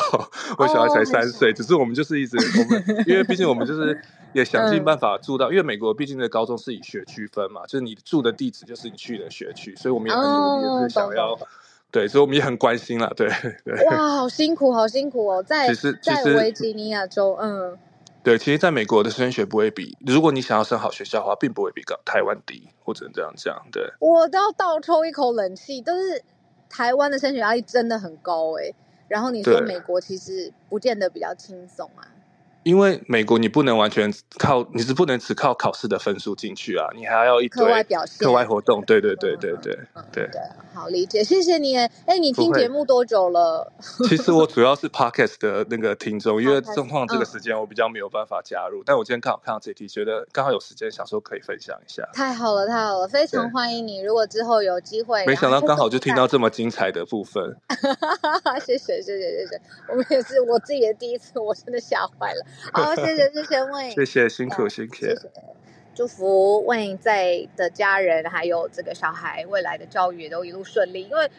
[0.57, 1.29] 我小孩才三。
[1.29, 3.99] 岁，只是我们就是一直我们，因为毕竟我们就是
[4.33, 11.39] 也想尽办法住到，嗯、因为美国毕竟的高中是以学区分嘛，就是你住的地址就是你去的学区，所以我们也很努力，就是想要，哦、
[11.91, 13.29] 对，所以我们也很关心了，对
[13.63, 13.85] 对。
[13.85, 17.77] 哇，好辛苦，好辛苦哦，在在维吉尼亚州，嗯，
[18.23, 23.83] 对，其实，在美国的升学不会比，如果你想要升好学校的话，并不会比台湾低，或者这样讲，对。
[23.99, 26.21] 我都要倒抽一口冷气，都是
[26.69, 28.71] 台湾的升学压力真的很高哎。
[29.07, 32.14] 然后你说美国其实不见得比较轻松啊。
[32.65, 38.83] 因为美国你不能完全靠，你是不能只靠考试的分数进去啊，你还要一堆课外表现、课外活动。
[38.85, 39.77] 对对对对对
[40.11, 40.41] 对对。
[40.73, 41.77] 好理解，谢谢你。
[41.77, 43.71] 哎，你听节目多久了？
[44.09, 48.83] 其实我主要是 Podcast 的那个听众，因为状况这个时间我比较没有办法加入。
[48.83, 52.03] 但我今天刚好看到这题，觉得刚好有时间，想说可以分享一下。
[52.13, 54.01] 太好了，太好了，非常欢迎你。
[54.01, 57.55] 如果之后有机会，没想到刚好就听到这么精彩的部分。
[58.65, 62.45] 谢谢谢谢谢谢，我们也是我自己的第一次，我真的吓坏了。
[62.73, 65.31] 好，谢谢谢谢 Wayne，谢谢辛苦辛苦，谢谢，
[65.93, 71.03] 祝福 Wayne 在的家人还有这个小孩未来的教育也都一路顺利。
[71.03, 71.29] 因为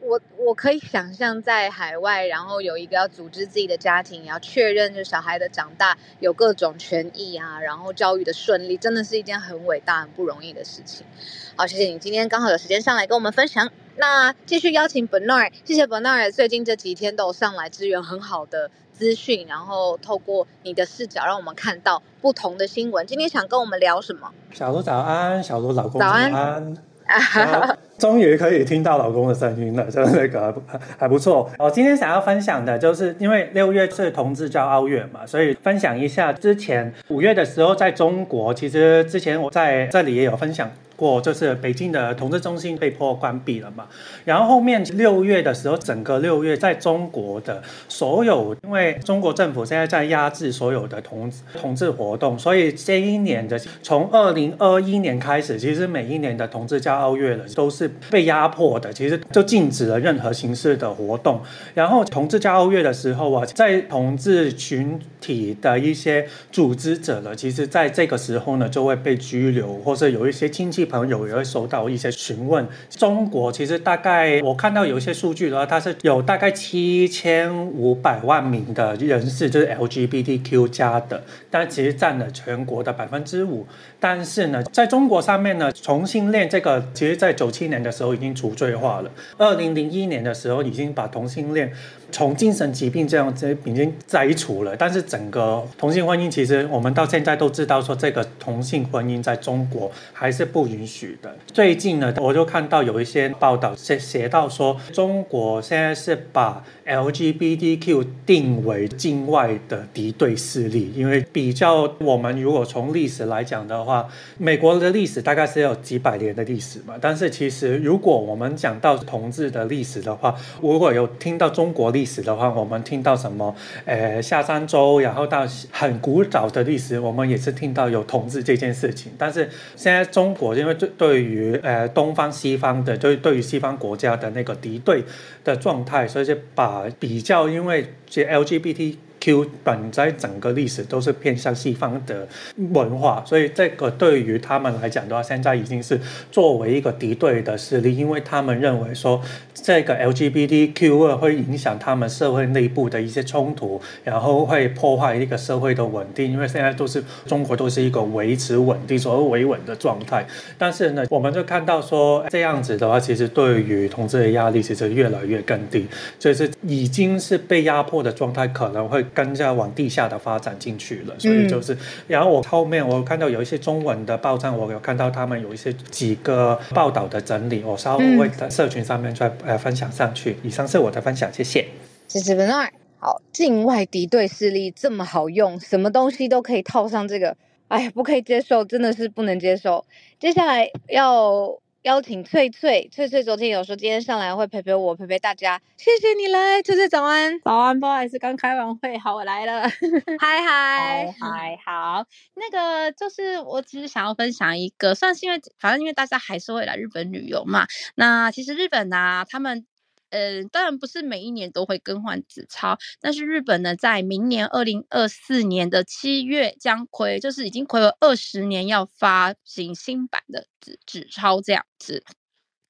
[0.00, 11.06] 我我可以想象在海外，然后有一个要组织自己的家庭，要确认就小孩的长大有各种权益啊，然后教育的顺利，真的是一件很伟大、很不容易的事情。
[11.54, 13.70] 好，谢谢你今天刚好有时间上来跟我们分享。
[13.94, 18.70] 那继续邀请 Bernard，谢谢 Bernard，最近这几天都有上来支援很好的
[19.02, 23.04] 资讯，然后透过你的视角，让我们看到不同的新闻。
[23.04, 24.30] 今天想跟我们聊什么？
[24.52, 26.30] 小罗早安，小罗老公早安。
[26.30, 30.54] 早安 终于可以听到老公的声音了，就那个
[30.98, 31.48] 还不错。
[31.58, 40.70] 我今天想要分享的就是，因为六月是同志骄傲月嘛，所以分享一下之前五月的时候，在中国，其实之前我在这里也有分享。
[40.94, 43.86] 过就是北京的同志中心被迫关闭了嘛，
[44.24, 61.40] 然后后面六月的时候，整个六月在中国的所有，因为中国政府现在在压制所有的同同志活动，所以这一年的从二零二一年开始，其实每一年的同志骄傲月了都是被压迫的，其实就禁止了任何形式的活动。
[61.74, 70.82] 然后同志骄傲月的时候啊，在同志群体的一些组织者呢，其实在这个时候呢就会被拘留，或者有一些亲戚。
[70.92, 72.66] 朋友也会收到一些询问。
[72.90, 83.66] 中国其实大概我看到有一些数据的话，它是有大概七千五百万名的人士，就是 LGBTQ 加的，但其实占了全国的百分之五。
[83.98, 91.72] 但是呢，在中国上面呢，同性恋这个其实在九七年的时候已经除罪化了，二零零一年的时候已经把同性恋。
[92.14, 101.34] 从精神疾病这样子已经摘除了，但是整个同性婚姻其实我们到现在都知道说，这个同性婚姻在中国还是不允许的。
[101.46, 114.06] 最近呢，我就看到有一些报道写写到说，中国现在是把 LGBTQ 定为境外的敌对势力，因为比较我们如果从历史来讲的话，
[114.36, 123.54] 美国的历史大概是有几百年的历史嘛，但是其实如果我们讲到同志的历史的话，如果有听到中国历史的话，我们听到什么？
[123.84, 129.12] 呃，夏商周，然后到很古早的历史，我们也是听到有同志这件事情。
[129.18, 135.04] 但是现在中国，因为对对于呃东方西方的，对对于西方国家的那个敌对
[135.44, 138.96] 的状态，所以就把比较，因为这 LGBT。
[139.22, 142.26] Q 本在整个历史都是偏向西方的
[142.72, 146.00] 文化，所以这个对于他们来讲的话，现在已经是
[146.32, 149.22] 作为一个敌对的势力，因为他们认为说
[149.54, 160.26] 这个 LGBTQ 会影响他们社会内部的一些冲突，然后会破坏一个社会的稳定，因为现在都是中国都是一个维持稳定、所谓维稳的状态。
[160.58, 165.86] 但是呢，我们就看到说这样子的话，其实对于同志的压力其实越来越更低，
[166.18, 169.06] 就是已经是被压迫的状态，可能会。
[169.14, 180.36] 更加往地下的发展进去了，所以就是，然后我后面我看到有一些中文的报章，我有看到他们有一些几个报道的整理，我稍后会在社群上面再呃分享上去。
[180.42, 181.66] 以上是我的分享，谢谢。
[182.08, 182.70] 谢谢 Bernard。
[182.98, 187.36] 好，境外敌对势力这么好用，什么东西都可以套上这个，
[187.68, 189.84] 哎呀，不可以接受，真的是不能接受。
[190.18, 191.58] 接下来要。
[191.82, 199.62] 邀请翠翠，翠翠昨天有说今天上来会陪陪我，陪陪大家，谢谢你来，翠翠早安，早安，不好意思，刚开完会，好，我来了，
[200.20, 207.66] 嗨嗨嗨，好，那个就是我只是想要分享一个，算是因为反正因为大家还是会来日本旅游嘛，
[207.96, 209.66] 那其实日本呢、啊，他们。
[210.12, 222.04] 嗯，当然不是每一年都会更换纸钞，但是日本呢，在明年二零二四年的七月将亏，就是已经亏了二十年，要发行新版的纸纸钞这样子。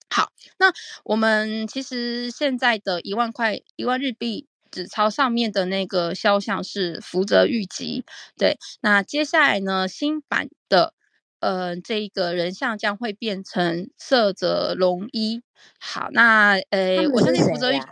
[0.09, 0.73] 好，那
[1.05, 8.05] 我们其实现在的一万块、一万日币纸钞上面的那个肖像是福泽谕吉，
[8.39, 10.95] 对，那接下来呢，新版的。
[11.43, 15.43] 呃，这一个人像将会变成色泽龙一。
[15.81, 17.87] 好，那呃，我相信福泽諭吉。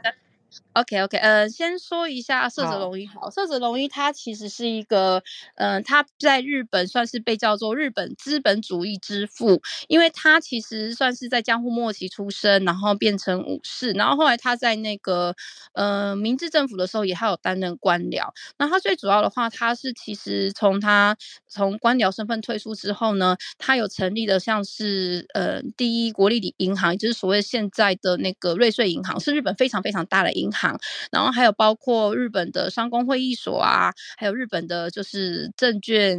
[0.72, 3.06] OK OK，呃，先说一下涩泽龙一。
[3.06, 5.22] 好，涩泽龙一他其实是一个，
[5.56, 15.34] 嗯、呃，他在日本算是被叫做日本资本主义之父，因为他其实算是在江户末期出生，然后变成武士，然后后来他在那个
[15.72, 18.28] 呃明治政府的时候也还有担任官僚。
[18.58, 21.16] 那他最主要的话，他是其实从他
[21.48, 30.78] 从官僚身份退出之后呢，他有成立的像是呃第一国立银行，也就是所谓现在的那个瑞穗银行，是日本非常非常大的银行。
[31.12, 36.18] 然后还有包括日本的商工会议所啊，还有日本的就是证券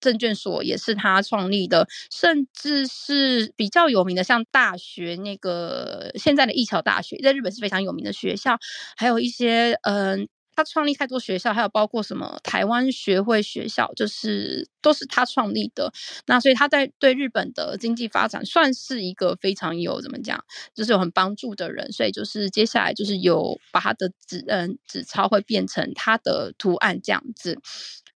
[0.00, 8.56] 证券所也是他创立的，甚至是比较有名的像大学那个现在的一桥大学，在日本是非常有名的学校，
[8.96, 10.28] 还有一些嗯。
[10.56, 15.92] 他创立太多学校，还有包括什么台湾学会学校，就是都是他创立的。
[16.26, 20.42] 那所以他在对日本的经济发展算是一个非常有怎么讲，
[20.74, 21.92] 就是有很帮助的人。
[21.92, 27.58] 所以就是接下来就是有把他的纸嗯纸钞会变成他的图案这样子。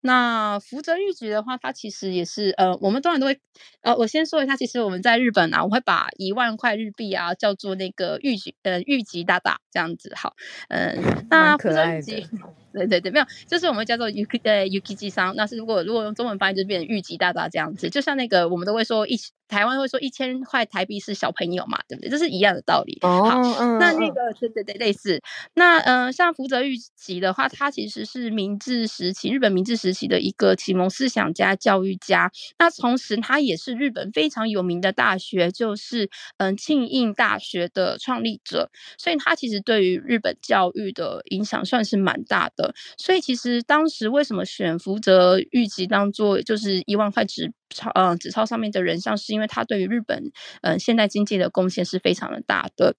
[0.00, 3.38] 那福泽谕吉的话，它其实也是呃，我们当然都会
[3.82, 10.12] 呃，我先说一下，其实我们在日本啊，我会把一万块日币啊叫做那个谕吉呃谕吉大大这样子。
[10.16, 10.34] 好，
[10.68, 12.26] 嗯、呃， 那福泽谕吉。
[12.72, 19.18] 对对对，没有，就是我们叫做 Yuki 呃 Yukichi 桑，那是如果如果用中文翻译就变成御吉大大这样子，就像那个我们都会说一
[19.48, 22.10] 台湾会说一千块台币是小朋友嘛，对不对？
[22.10, 22.98] 这是一样的道理。
[23.02, 25.20] 哦，好，嗯，那那个对对对类似，
[25.54, 42.59] 那呃像福泽谕吉的话，他其实是明治时期日本明治时期的一个启蒙思想家、教育家，那同时他也是日本非常有名的大学，就是嗯庆应大学的创立者，所以他其实对于日本教育的影响算是蛮大的。
[42.96, 50.32] 所以其实当时为什么选福泽諭吉当做就是一万块纸钞呃纸钞上面的人像，是因为他对于日本
[50.62, 52.94] 呃现代经济的贡献是非常的大的。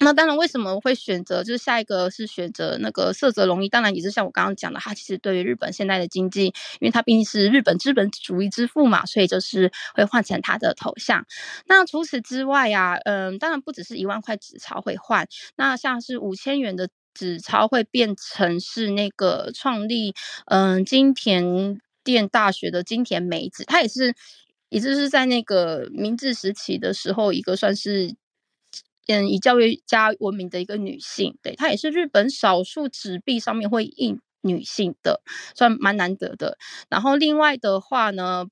[0.00, 11.24] 那当然为什么会选择就是下一个是选择那个涩泽龙一，当然也是像我刚刚讲的，他其实对于日本现代的经济，因为他毕竟是日本资本主义之父嘛，所以就是会换成他的头像。
[11.66, 16.88] 那除此之外呀、啊，嗯，当然不只是一万块纸钞会换，那像是五千元的。
[17.14, 20.14] 纸钞会变成是那个创立
[20.46, 24.14] 嗯金田店大学的金田美子，她也是，
[24.68, 28.14] 也就是在那个明治时期的时候，一个算是
[29.06, 35.22] 嗯以教育家闻名的一个女性，对，她也是日本少数纸币上面会印女性的，
[35.54, 36.58] 算蛮难得的。
[36.90, 38.46] 然后另外的话呢，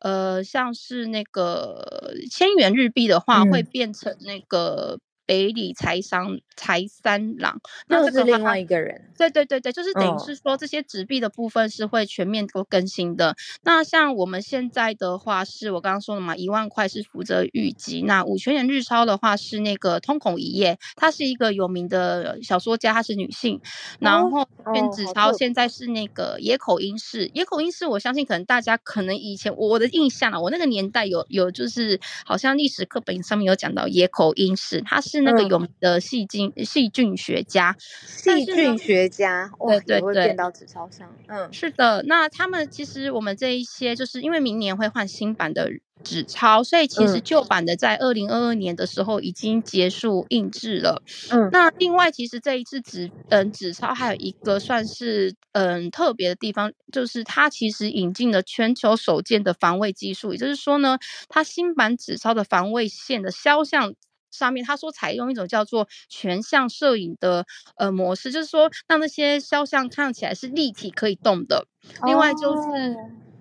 [0.00, 5.00] 呃，像是那个千元日币的话，会变成那个。
[5.26, 9.12] 北里财商财三郎，那这是另外一个人。
[9.16, 13.30] 对对对对，就是等于是说这些纸币的部分是会全面都更新的。
[13.30, 23.60] 哦、那像我们现在的话，是我刚刚说了嘛，一万块是福泽谕吉，那五千元日钞的话是那个通孔一叶，她是一个有名的小说家，她是女性。
[24.00, 35.13] 然后变纸钞现在是那个野口英世，野口英世我相信可能大家可能以前我的印象啊，我那个年代有有就是好像历史课本上面有讲到野口英世，他是。
[35.18, 42.02] 是那个有名的细菌细菌学家，细菌学家，对对对，变到纸钞上，嗯，是的。
[42.06, 45.70] 那他们其实我们这一些，就是因为明年会换新版的
[46.02, 51.02] 纸钞，所以其实旧版的在二零二二年的时候已经结束印制了。
[51.30, 60.98] 嗯，那另外其实这一次纸嗯纸钞还有一个算是嗯特别的地方，就是它其实引进了全球首件的防伪技术，也就是说呢，
[61.28, 63.94] 它新版纸钞的防伪线的肖像。
[64.34, 71.66] 上面他说采用一种叫做全像摄影的呃模式，就是说让那些肖像看起来是立体可以动的。
[72.06, 72.96] 另外就是，oh.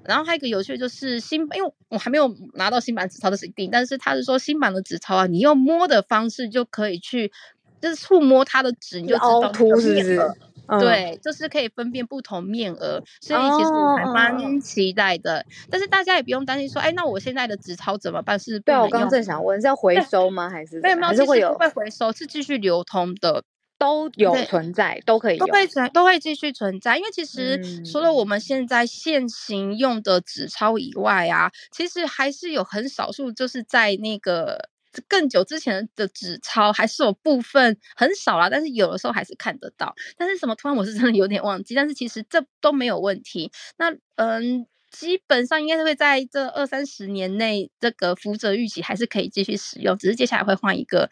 [0.06, 7.32] 然后还有一个有趣的就是新，因为我还没有拿到新版纸钞的是一定，但是他是说新版的纸钞啊，你用摸的方式就可以去，
[7.82, 10.34] 就是触摸它的纸，你就知道凹凸是不是？
[10.78, 15.40] 嗯、对，就是可以分辨不同面额，所以其实我还蛮期待的。
[15.40, 18.38] 哦、但是大家也不用担心说，哎，那我现在的纸钞怎么办？
[18.40, 20.50] 是不对，我刚刚正想问，是要回收吗？
[20.50, 23.44] 还是没有没有，会有不会回收，是继续流通的，
[23.78, 26.98] 都有存在，都可以都会存，都会继续存在。
[26.98, 34.70] 因为其实除了我们现在现行用的纸钞以外啊，其实还是有很少数，就是在那个。
[35.08, 39.94] 更久之前的纸钞还是有部分很少啦，但是有的时候还是看得到。
[40.18, 43.52] 但是什么突然我是真的有点忘记，但是其实这都没有问题。
[43.78, 44.66] 那嗯。
[44.94, 51.10] 基本上应该是会在这二三十年内，这个福泽諭吉还是可以继续使用，只是接下来会换一个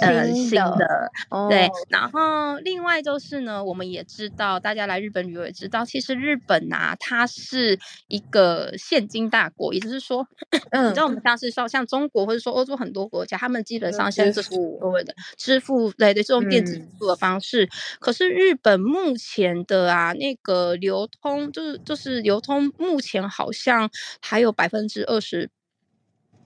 [0.00, 1.10] 呃新的。
[1.50, 10.24] 对，哦、然后另外就是呢，我们也知道，大家来日本旅游也知道，其实日本啊，它是一个现金大国，也就是说，
[10.70, 17.64] 嗯，你知道我们像是说像中国或者说欧洲很多国家，他们基本上现在就是所谓的支付，对对，这种电子支付的方式。
[17.64, 23.07] 嗯、可是日本目前的啊，那个流通就是就是流通目前。
[23.08, 23.90] 钱好像
[24.20, 25.50] 还有百分之二十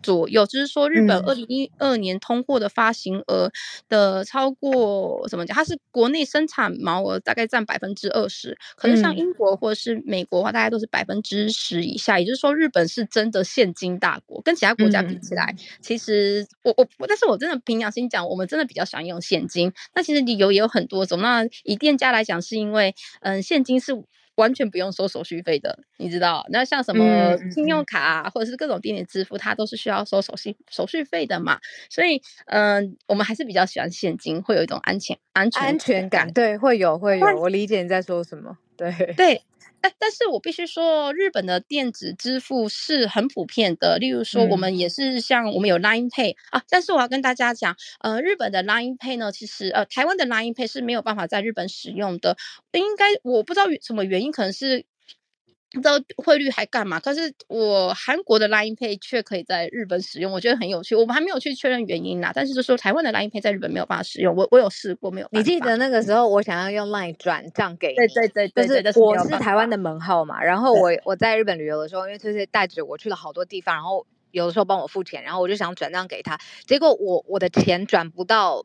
[0.03, 3.53] 左右，就是说日本二零一二年通货的发行额
[3.89, 5.55] 的超过怎么讲？
[5.55, 12.19] 它是国内生产毛额大概占百分之二十，可是像英国或者是美国的话，大概都是百分之十以下。
[12.19, 19.73] 也就是说，日本是真的现金大国，跟其他国家比起来，其实我我，但是我真的凭良心讲，我们真的比较喜欢用现金。
[19.95, 21.21] 那其实理由也有很多种。
[21.21, 24.03] 那以店家来讲，是因为嗯，现金是。
[24.43, 26.45] 完全不用收手续费的，你知道？
[26.51, 31.59] 那像什么信用卡啊，嗯、或者是各种电子支付，它都是需要收手续手续费的嘛。
[31.89, 36.31] 所以，嗯、呃，我们还是比较喜欢现金，会有一种安全安全安全感。
[36.33, 38.59] 对，会有会有，我理解你在说什么。
[38.77, 39.41] 对对。
[39.83, 43.99] 但但是我必须说，日本的电子支付是很普遍的。
[43.99, 46.63] 例如说，我们也是像我们有 Line Pay、嗯、啊。
[46.71, 52.37] 但是我要跟大家讲，呃，日本的 Line Pay 呢，其实呃，台湾的 Line Pay 是没有办法在日本使用的。
[52.73, 54.85] 应该我不知道什么原因，可能是
[55.75, 57.01] 不知道汇率还干嘛？
[57.01, 60.95] 可是我韩国的 Line Pay 却可以在日本使用，我觉得很有趣。
[60.95, 65.29] 我们还没有去确认原因啦，但是就说台湾的 Line Pay 在日本没有办法使用，我我有试过没有。
[65.33, 78.65] 你记得那个时候我想要用 Line 转账给你，对对对对，就是我是台湾的门号嘛，然后我我在日本旅游的时候，因为翠翠带着我去了好多地方，然后有的时候帮我付钱，然后我就想转账给他，结果我我的钱转不到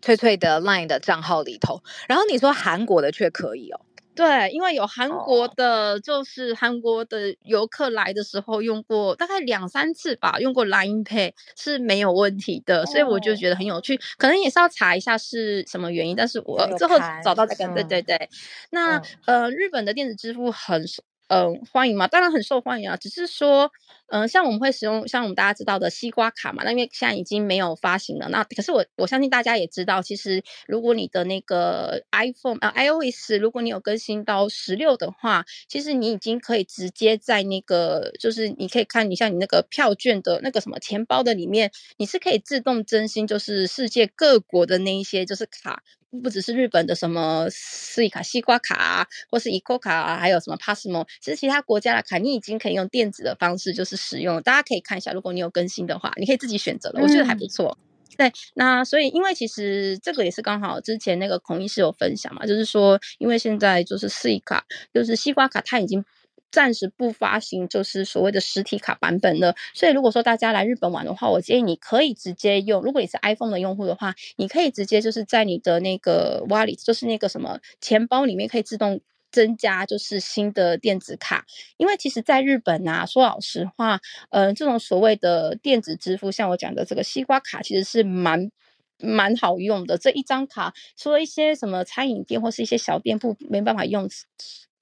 [0.00, 3.80] 翠翠的 Line 的账号里头，然后你说韩国的却可以哦。
[4.16, 18.28] 对，因为有韩国的，就是韩国的游客来的时候用过大概两三次吧，用过 Line Pay 是没有问题的，所以我就觉得很有趣，可能也是要查一下是什么原因，但是我最后找到这个，对对对。
[18.70, 20.82] 那呃，日本的电子支付很
[21.28, 23.70] 嗯、呃、欢迎嘛，当然很受欢迎啊，只是说。
[24.08, 28.28] 嗯、像我们会使用像我们大家知道的西瓜卡嘛，那因为现在已经没有发行了。
[28.28, 45.82] 那可是我我相信大家也知道，其实如果你的那个 iPhone 啊 iOS，如果你有更新到十六的话，其实你已经可以直接在那个就是你可以看你像你那个票券的那个什么钱包的里面，你是可以自动更新，就是世界各国的那一些就是卡。
[46.22, 54.40] 不只是日本的什么 Suica 西瓜卡啊，或是 ICOCA 卡啊，还有什么 Passmo，其实其他国家的卡你已经可以用电子的方式就是使用。
[54.42, 57.76] 大家可以看一下，如果你有更新的话，你可以自己选择了，我觉得还不错。
[57.80, 64.60] 嗯、对，那所以因为其实这个也是刚好之前那个孔医师有分享嘛，就是说因为现在就是 Suica
[64.94, 66.04] 就是西瓜卡，它已经。
[66.50, 69.54] 暂时不发行，就是所谓的实体卡版本的。
[69.74, 72.80] 所以如果说大家来日本玩的话，我建议你可以直接用。
[72.82, 81.44] 如果你是 iPhone 的用户的话，你可以直接就是在你的那个 Wallet，就是那个什么钱包里面，可以自动增加就是新的电子卡。
[81.76, 88.50] 因为其实在日本啊，说老实话，嗯、呃，这种所谓的电子支付，像我讲的这个西瓜卡，其实是蛮
[88.98, 89.98] 蛮好用的。
[89.98, 94.08] 这一张卡，除了一些什么餐饮店或是一些小店铺没办法用。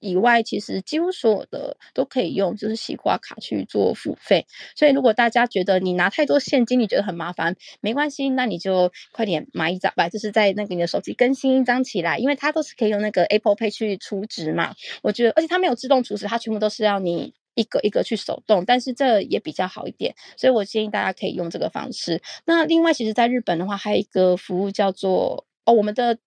[0.05, 4.45] 以外，其实几乎所有的都可以用，就是西瓜卡去做付费。
[4.75, 14.75] 所以，如果大家觉得你拿太多现金，你觉得很麻烦，没关系，那你就快点买一张吧，就是在那个你的手机更新一张起来，因为它都是可以用那个 Apple Pay 去储值嘛。
[15.01, 20.13] 我觉得，而且它没有自动储值，它全部都是要你一个一个去手动，但是这也比较好一点。
[20.37, 22.21] 所以我建议大家可以用这个方式。
[22.45, 26.19] 那另外，其实在日本的话，还有一个服务叫做哦，我们的。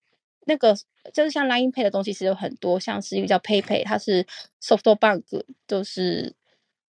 [0.45, 0.75] 那个
[1.13, 4.25] 就是像 Line Pay 的东西其实有很多，像是一个叫 PayPay，它是
[4.61, 5.23] SoftBank
[5.67, 6.33] 就是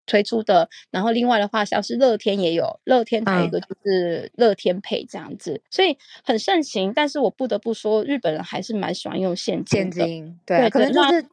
[0.04, 0.68] 推出的。
[0.90, 6.92] 然后另外的话，像是乐天也有，乐天还有一个就是乐天 Pay 这样子，嗯、所以很盛行。
[6.94, 9.80] 但是我不得不说，日本人还是蛮喜欢用现金。
[9.80, 11.26] 现金对，对，可能就是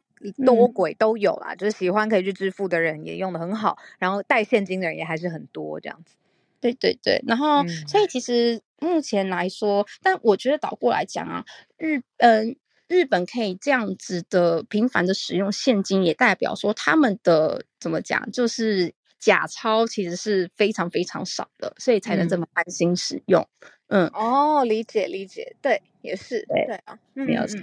[0.44, 6.14] 多轨都有啦，嗯、就是喜欢可以去支付的人也用的很好，然后带现金的人也还是很多这样子。
[6.72, 8.60] 对对对，然后、嗯、所以其实。
[8.80, 11.42] 目前来说，但我觉得倒过来讲啊，
[11.78, 12.56] 日嗯、呃，
[12.86, 23.48] 日本可以这样子的频繁的使用现金，也代表说他们的怎么讲，就是假钞其实是非常非常少的，所以才能这么安心使用。
[23.86, 27.58] 嗯，嗯哦，理解理解，对，也是对对啊，没有错。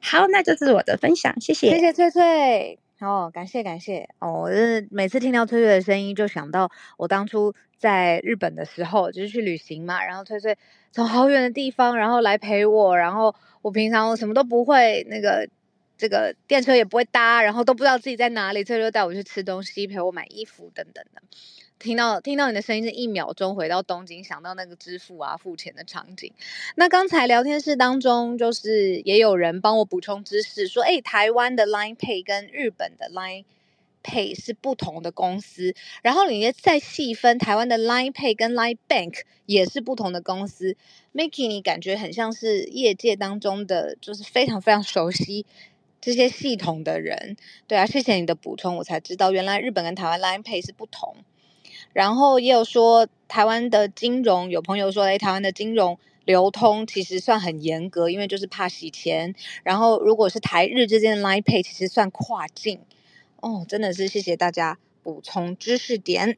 [0.00, 2.83] 好，那这是我的分享，谢谢，谢谢翠翠。
[3.06, 4.32] 哦，感谢感谢哦！
[4.42, 10.04] 我是每次听到翠翠的声音，就想到我当初在日本的时候，就是去旅行嘛。
[10.04, 10.56] 然后翠翠
[10.90, 12.96] 从好远的地方，然后来陪我。
[12.96, 15.48] 然后我平常我什么都不会，那个
[15.96, 18.64] 这个电车也不会搭，然后都不知道自己在哪里。
[18.64, 21.22] 翠翠就带我去吃东西，陪我买衣服等等的。
[21.84, 26.32] 听到听到你的声音，是一秒钟回到东京，想到那个支付啊、付钱的场景。
[26.76, 33.44] 那刚才聊天室当中，就是也有人帮我补充知识，说，诶，台湾的 Line Pay 跟日本的 Line
[34.02, 35.74] Pay 是不同的公司。
[36.02, 40.78] 然后你也再细分，台湾的 Line Pay 跟 Line Bank 也是不同的公司。
[41.12, 45.44] mikey 你感觉很像是业界当中的，就是非常非常熟悉
[46.00, 47.36] 这些系统的人。
[47.68, 51.14] 对啊，谢谢你的补充，我才知道原来日本跟台湾 Line Pay 是不同。
[51.94, 59.34] 然后也有说，台湾的金融，有朋友说，诶，台湾的金融流通其实算很严格，因为就是怕洗钱。
[59.62, 62.80] 然后如果是台日之间的 Line Pay，其实算跨境。
[63.40, 66.36] 哦，真的是谢谢大家补充知识点。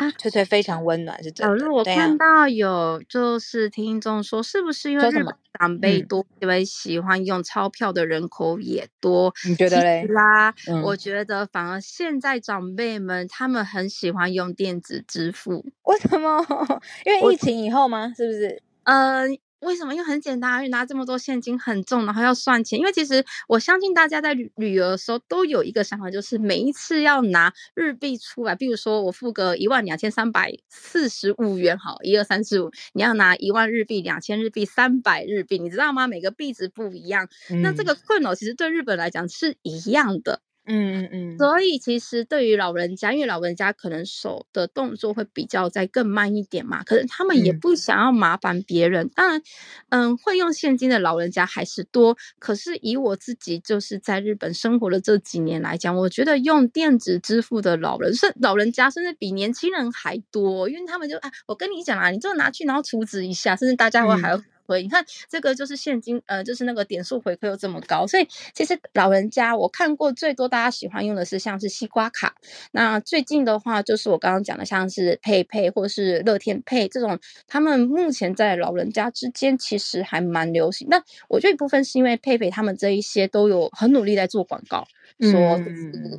[0.00, 1.66] 啊，翠翠非常温暖，是真的。
[1.66, 9.32] 哦、我看到有就是听众说，是不是因为日本长辈多，因为喜欢用钞票的人口也多？
[9.46, 10.04] 你觉得嘞？
[10.08, 15.66] 啦，嗯、我觉得反而现在长辈们他们很喜欢用电子支付。
[15.82, 16.42] 为什么？
[17.04, 18.10] 因为疫情以后吗？
[18.16, 18.62] 是不是？
[18.84, 19.38] 嗯。
[19.60, 19.94] 为什么？
[19.94, 22.78] 因为很简单，因为拿这么多现金很重，然后要算钱。
[22.78, 36.06] 因为其实我相信大家在旅旅游的时候都有一个想法，就是每一次要拿日币出来，比如说我付个一万两千三百四十五元，好，一二三四五，你要拿一万日币、两千日币、三百日币，你知道吗？
[36.06, 40.40] 每个币值不一样，嗯、那这个困扰其实对日本来讲是一样的。
[40.66, 41.38] 嗯嗯嗯。
[41.38, 49.06] 所以其实对于老人家，因为老人家可能手的动作会比较再更慢一点嘛，可能他们也不想要麻烦别人。
[49.06, 49.42] 嗯、当然，
[49.88, 52.16] 嗯，会用现金的老人家还是多。
[52.38, 64.40] 可是以我自己就是在日本生活的这几年来讲，我觉得用电子支付的老人是老人家，甚至比年轻人还多，因为他们就啊，我跟你讲啊，你就拿去然后储值一下，甚至大家会还要。
[64.78, 72.34] 你看这个就是现金，呃，就是那个点数回馈又这么高，所以其实老人家我看过最多大家喜欢用的是像是西瓜卡。
[72.72, 80.86] 那最近的话，就是我刚刚讲的像是佩佩或是乐天 Pay 这种，他们目前在老人家之间其实还蛮流行。
[80.90, 84.86] 那我觉得一部分是因为佩佩他们这一些都有很努力在做广告。
[85.20, 85.60] 说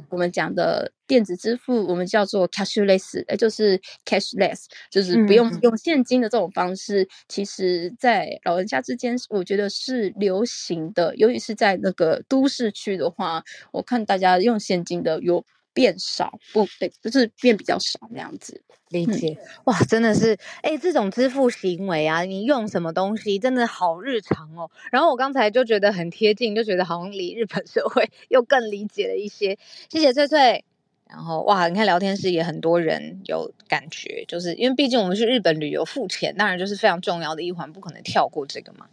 [0.10, 7.08] 我们讲的电子支付，我们叫做 cashless，就是 cashless，就是不用用现金的这种方式。
[7.28, 15.46] 其实，在老人家之间，我觉得是流行的，尤其是在那个都市区的话，我看大家用现金的有。
[15.74, 18.62] 变少不对，就是变比较少那样子。
[18.90, 24.70] 理解、嗯、哇，真的是哎、欸，这种支付行为啊，你用什么东西真的好日常哦。
[24.92, 29.58] 然后我刚才就觉得很贴近，就觉得好像离日本社会 又更理解了一些。
[29.90, 30.66] 谢谢翠翠。
[31.10, 38.88] 然后哇，你看聊天室也很多人有感觉，就是因为毕竟我们去日本旅游付钱，当然就是非常重要的一环，不可能跳过这个嘛。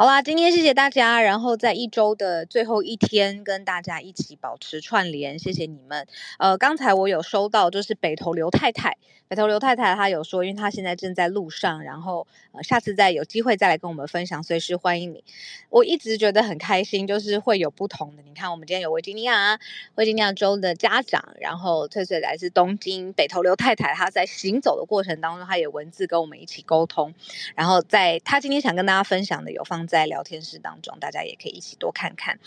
[0.00, 6.06] 好啦，今天谢谢大家，然后在一周的最后一天跟大家一起保持串联，谢谢你们。
[6.38, 8.96] 呃，刚才我有收到，就是北投刘太太，
[9.26, 15.24] 北投刘太太她有说，因为她现在正在路上，然后呃下次再有机会再来跟我们分享，随时欢迎你。
[15.68, 18.22] 我一直觉得很开心，就是会有不同的。
[18.22, 19.58] 你看，我们今天有维吉尼亚，
[19.96, 27.12] 维吉尼亚州的家长，然后翠翠来自东京，北投刘太太她在行走的过程当中，她有文字跟我们一起沟通，
[27.56, 29.87] 然后在她今天想跟大家分享的有放。
[29.88, 32.38] 在聊天室当中，大家也可以一起多看看。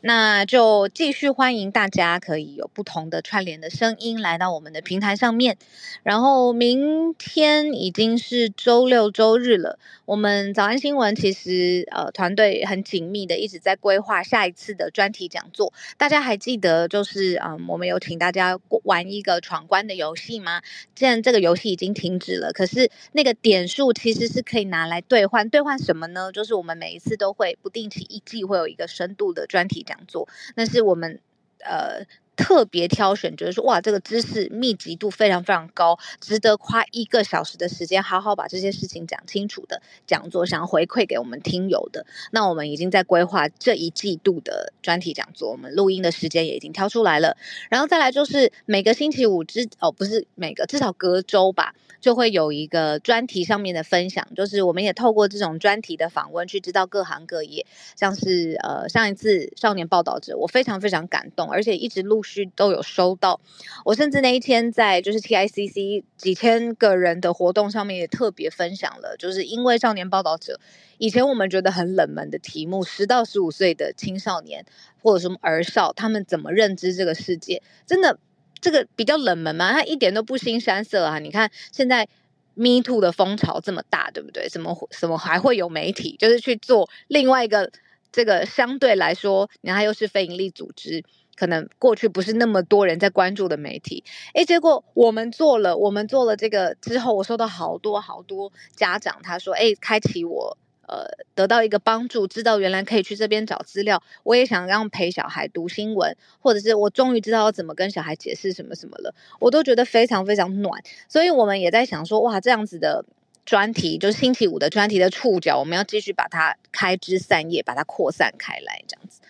[0.00, 5.56] 那就继续欢迎大家，可以有不同的串联的声音来到我们的平台上面。
[6.02, 15.72] 然后明天已经是周六周日了，我们早安新闻其实呃团队很紧密的一直在规划下一次的专题讲座。
[15.98, 20.62] 大家还记得就是嗯，我们有请大家玩一个闯关的游戏吗？
[20.94, 26.30] 既然这个游戏已经停止了，可是那个点数其实是可以拿来兑换，兑换什么呢？
[26.32, 31.18] 就是我们每每一次都会不定期一季会有一个深度的专题讲座，那是我们
[31.58, 32.06] 呃
[32.36, 42.06] 特别挑选，觉得说哇，这个知识密集度非常非常高，值得花一个小时的时间好好把这些事情讲清楚的讲座，想要回馈给我们听友的。
[42.30, 47.36] 那我们已经在规划这一季度的专题讲座，我们录音的时间也已经挑出来了。
[47.70, 51.74] 然后再来就是每个星期五之哦，不是每个，至少隔周吧。
[51.98, 57.66] 就会有一个专题上面的分享，就是我们也透过这种专题的访问，去知道各行各业，
[57.96, 63.40] 像是呃上一次少年报道者，我非常非常感动，而且一直陆续都有收到。
[63.84, 70.60] 我甚至那一天在就是 TICC 几千个人的活动上面也特别分享了，就是因为少年报道者
[70.98, 74.66] 以前我们觉得很冷门的题目，十到十五岁的青少年
[75.00, 78.18] 或者什么儿少，他们怎么认知这个世界，真的。
[78.58, 81.18] 这个比较冷门嘛，它一点都不腥膻色啊！
[81.18, 82.08] 你看现在
[82.54, 84.48] Me Too 的风潮这么大，对不对？
[84.48, 87.70] 什么什么还会有媒体，就是去做另外一个
[88.10, 91.04] 这个相对来说，你看又是非营利组织，
[91.36, 94.02] 可能过去不是那么多人在关注的媒体。
[94.34, 100.58] 诶，结果我们做了，我们做了这个之后，我收到好多好多家长，他说：“诶，开启我。”
[100.88, 104.00] 呃，得到一个帮助，知道原来可以去这边找资料。
[104.22, 110.80] 我也想让陪小孩读新闻，或者是我终于知道要怎么跟小孩解释什么什么了，我都觉得非常非常暖。
[111.08, 113.04] 所以我们也在想说，哇，这样子的
[113.44, 119.20] 专题，就是星期五的专题的触角，我们要继续把它开枝散叶，把它扩散开来，这样子。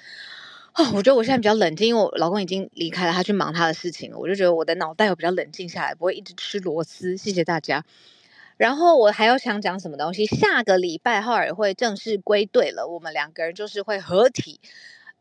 [0.77, 4.19] 哦，我觉得我现在比较冷静，因为我老公已经离开了，他去忙他的事情了。
[4.19, 7.17] 我就觉得我的脑袋有比较冷静下来，不会一直吃螺丝。
[7.17, 7.83] 谢谢大家。
[8.59, 10.27] 然后我还要想讲什么东西？
[10.27, 14.61] 下个礼拜浩尔会正式归队了，我们两个人就是会合体。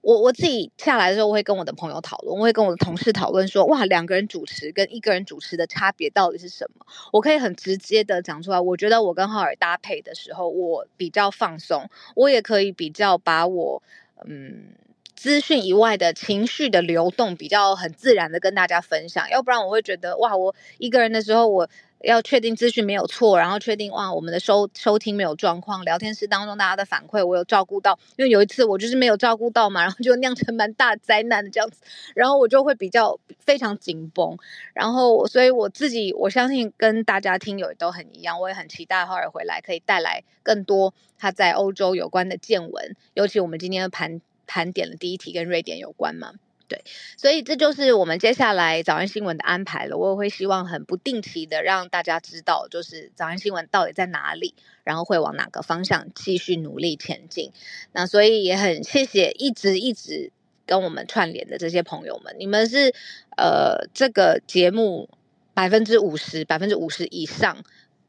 [0.01, 6.85] 我我自己下来的时候，我会跟我的朋友讨论，我会跟我的同事讨论说，哇，两个人主持跟一个人主持的差别到底是什么？
[7.13, 8.59] 我可以很直接的讲出来。
[8.59, 13.81] 我觉得我跟浩尔搭配的时候，我比较放松，我也可以比较把我
[14.27, 14.75] 嗯
[15.15, 19.29] 资讯以外的情绪的流动比较很自然的跟大家分享。
[19.29, 21.69] 要不然我会觉得，哇，我一个人的时候我。
[22.01, 31.81] 要确定资讯没有错，然后确定哇，我们的收收听没有状况，聊天室当中大家的反馈我有照顾到，因为有一次我就是没有照顾到嘛，然后就酿成蛮大灾难的这样子，
[32.13, 34.37] 然后我就会比较非常紧绷，
[34.73, 46.33] 然后所以我自己我相信跟大家听友都很一样，我也很期待浩尔回来可以带来更多他在欧洲有关的见闻，尤其我们今天的盘盘点的第一题跟瑞典有关嘛。
[46.67, 46.83] 对，
[47.15, 49.97] 所以这就是我们接下来早安新闻的安排了。
[49.97, 57.51] 我也会希望很不定期的让大家知道，就是早安新闻到底在哪里，然后会往哪个方向继续努力前进。
[57.91, 60.31] 那所以也很谢谢一直一直
[60.65, 62.95] 跟我们串联的这些朋友们，你们是
[63.37, 65.07] 呃这个节目
[65.53, 67.63] 百分之五十、百分之五十以上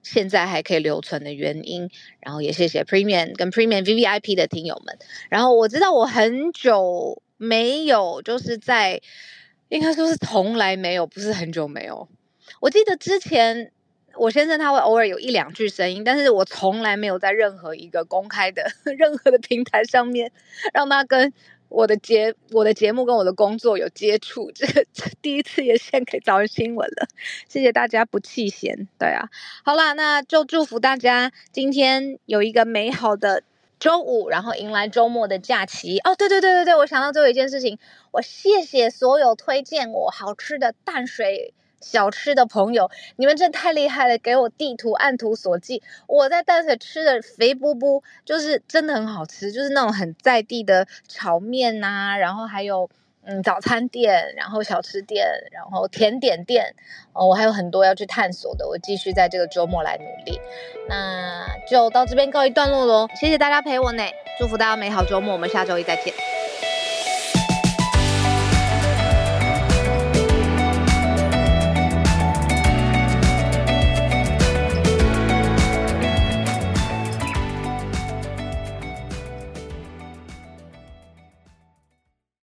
[0.06, 1.90] 现在还可以留存的原因。
[2.20, 4.98] 然后也谢谢 Premium 跟 Premium VVIP 的听友们。
[5.28, 7.22] 然后我知道我很久。
[7.38, 8.98] 没有，就是在，
[9.68, 12.08] 应该说是从来没有，不是很久没有。
[12.62, 13.70] 我记得之前
[14.14, 20.32] 我先生他会偶尔有一两句声音，但是我从来没有在任何一个公开的 任何的平台上面
[20.72, 21.30] 让他跟
[21.68, 24.50] 我的节我的节目跟我的工作有接触。
[24.52, 27.08] 这这第一次也献给早安新闻了，
[27.48, 28.88] 谢谢大家不弃嫌。
[28.98, 29.28] 对啊，
[29.64, 33.42] 好啦，那就祝福大家今天有一个美好的。
[33.78, 36.14] 周五，然后迎来周末的假期哦。
[36.16, 37.78] 对对对对对，我想到最后一件事情，
[38.10, 45.82] 我谢谢所有推荐我好吃的淡水小吃的朋友，你们真太厉害了，给我地图按图索骥。
[46.06, 52.88] 我在淡水吃的肥布布，就是真的很好吃，就是那种很在地的炒面呐，然后还有。
[53.28, 56.76] 嗯，早餐店，然后小吃店，然后甜点店，
[57.12, 58.68] 哦，我还有很多要去探索的。
[58.68, 60.40] 我继续在这个周末来努力，
[60.88, 63.08] 那就到这边告一段落喽。
[63.16, 64.04] 谢谢大家陪我呢，
[64.38, 66.14] 祝福大家美好周末，我们下周一再见。